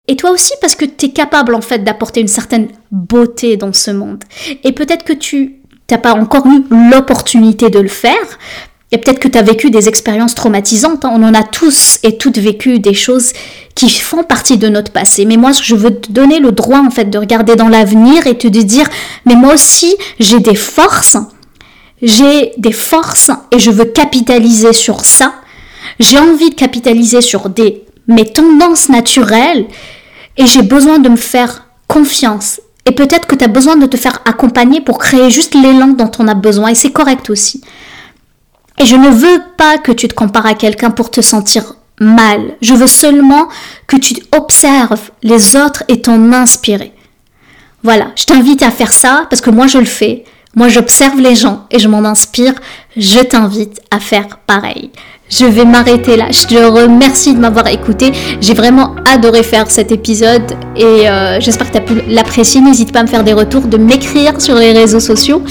Et 0.08 0.16
toi 0.16 0.32
aussi 0.32 0.54
parce 0.60 0.76
que 0.76 0.86
tu 0.86 1.06
es 1.06 1.10
capable 1.12 1.56
en 1.56 1.62
fait 1.62 1.84
d'apporter 1.84 2.22
une 2.22 2.28
certaine 2.28 2.70
beauté 2.92 3.56
dans 3.56 3.72
ce 3.72 3.92
monde. 3.92 4.24
Et 4.64 4.72
peut-être 4.72 5.04
que 5.06 5.14
tu 5.14 5.62
n'as 5.90 6.00
pas 6.00 6.14
encore 6.14 6.48
eu 6.48 6.64
l'opportunité 6.92 7.70
de 7.70 7.80
le 7.80 7.88
faire, 7.88 8.40
et 8.92 8.98
peut-être 8.98 9.20
que 9.20 9.30
tu 9.30 9.38
as 9.38 9.42
vécu 9.42 9.70
des 9.72 9.88
expériences 9.88 10.36
traumatisantes. 10.36 11.06
Hein. 11.06 11.12
On 11.14 11.24
en 11.24 11.34
a 11.34 11.44
tous 11.44 11.98
et 12.04 12.18
toutes 12.18 12.38
vécu 12.38 12.80
des 12.80 12.94
choses 12.94 13.32
qui 13.74 13.90
font 13.90 14.24
partie 14.24 14.58
de 14.58 14.68
notre 14.68 14.92
passé. 14.92 15.26
Mais 15.26 15.38
moi, 15.38 15.52
je 15.54 15.76
veux 15.76 15.96
te 15.96 16.12
donner 16.12 16.40
le 16.40 16.52
droit, 16.52 16.80
en 16.80 16.90
fait, 16.90 17.06
de 17.10 17.18
regarder 17.18 17.56
dans 17.56 17.70
l'avenir 17.70 18.28
et 18.28 18.38
te 18.38 18.48
dire, 18.48 18.88
mais 19.26 19.36
moi 19.36 19.54
aussi, 19.54 19.96
j'ai 20.20 20.40
des 20.40 20.56
forces. 20.56 21.16
J'ai 22.02 22.52
des 22.58 22.74
forces 22.74 23.32
et 23.52 23.60
je 23.60 23.72
veux 23.72 23.86
capitaliser 23.86 24.74
sur 24.74 25.06
ça. 25.06 25.36
J'ai 26.00 26.20
envie 26.20 26.50
de 26.50 26.56
capitaliser 26.56 27.22
sur 27.22 27.48
des, 27.48 27.86
mes 28.08 28.26
tendances 28.26 28.90
naturelles 28.90 29.68
et 30.36 30.48
j'ai 30.48 30.64
besoin 30.64 31.00
de 31.00 31.10
me 31.10 31.16
faire 31.16 31.68
confiance. 31.88 32.60
Et 32.86 32.92
peut-être 32.92 33.28
que 33.28 33.36
tu 33.36 33.46
as 33.46 33.48
besoin 33.48 33.78
de 33.78 33.86
te 33.86 33.96
faire 33.96 34.20
accompagner 34.26 34.82
pour 34.82 34.98
créer 34.98 35.30
juste 35.30 35.54
l'élan 35.54 35.90
dont 35.90 36.12
on 36.20 36.28
a 36.28 36.34
besoin 36.34 36.70
et 36.70 36.76
c'est 36.76 36.92
correct 36.92 37.30
aussi. 37.30 37.62
Et 38.82 38.86
je 38.88 38.96
ne 38.96 39.10
veux 39.10 39.44
pas 39.58 39.78
que 39.78 39.92
tu 39.92 40.08
te 40.08 40.16
compares 40.16 40.48
à 40.48 40.56
quelqu'un 40.56 40.90
pour 40.90 41.12
te 41.12 41.22
sentir 41.22 41.76
mal. 42.00 42.56
Je 42.64 42.74
veux 42.74 42.88
seulement 42.88 43.48
que 43.86 43.96
tu 43.96 44.16
observes 44.32 45.12
les 45.22 45.56
autres 45.56 45.84
et 45.88 46.02
t'en 46.02 46.34
inspirer. 46.34 46.92
Voilà, 47.84 48.08
je 48.16 48.24
t'invite 48.24 48.64
à 48.64 48.72
faire 48.72 48.92
ça 48.92 49.28
parce 49.30 49.40
que 49.40 49.52
moi 49.52 49.68
je 49.68 49.78
le 49.78 49.86
fais. 49.86 50.26
Moi 50.56 50.68
j'observe 50.68 51.20
les 51.20 51.36
gens 51.36 51.68
et 51.70 51.78
je 51.78 51.88
m'en 51.88 52.04
inspire. 52.06 52.56
Je 52.98 53.20
t'invite 53.20 53.82
à 53.92 54.00
faire 54.00 54.40
pareil 54.48 54.90
je 55.32 55.46
vais 55.46 55.66
m'arrêter 55.66 56.18
là. 56.18 56.26
Je 56.30 56.46
te 56.46 56.56
remercie 56.56 57.34
de 57.34 57.40
m'avoir 57.40 57.68
écouté. 57.68 58.12
J'ai 58.42 58.54
vraiment 58.54 58.96
adoré 59.12 59.44
faire 59.44 59.72
cet 59.72 59.92
épisode 59.92 60.56
et 60.76 61.10
euh, 61.10 61.40
j'espère 61.40 61.68
que 61.68 61.72
tu 61.72 61.78
as 61.78 61.82
pu 61.82 62.02
l'apprécier. 62.08 62.62
N'hésite 62.62 62.92
pas 62.92 63.00
à 63.00 63.04
me 63.04 63.08
faire 63.08 63.24
des 63.24 63.34
retours, 63.34 63.62
de 63.62 63.78
m'écrire 63.78 64.40
sur 64.40 64.56
les 64.56 64.74
réseaux 64.74 65.00
sociaux. 65.00 65.42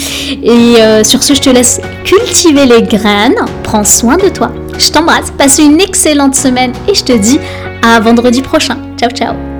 Et 0.42 0.76
euh, 0.78 1.02
sur 1.02 1.22
ce, 1.22 1.34
je 1.34 1.40
te 1.40 1.50
laisse 1.50 1.80
cultiver 2.04 2.66
les 2.66 2.82
graines. 2.82 3.34
Prends 3.62 3.84
soin 3.84 4.16
de 4.16 4.28
toi. 4.28 4.52
Je 4.78 4.90
t'embrasse. 4.90 5.30
Passe 5.37 5.58
une 5.58 5.80
excellente 5.80 6.34
semaine 6.34 6.72
et 6.88 6.94
je 6.94 7.04
te 7.04 7.12
dis 7.12 7.40
à 7.82 7.99
vendredi 8.00 8.43
prochain. 8.43 8.76
Ciao, 8.99 9.10
ciao. 9.10 9.59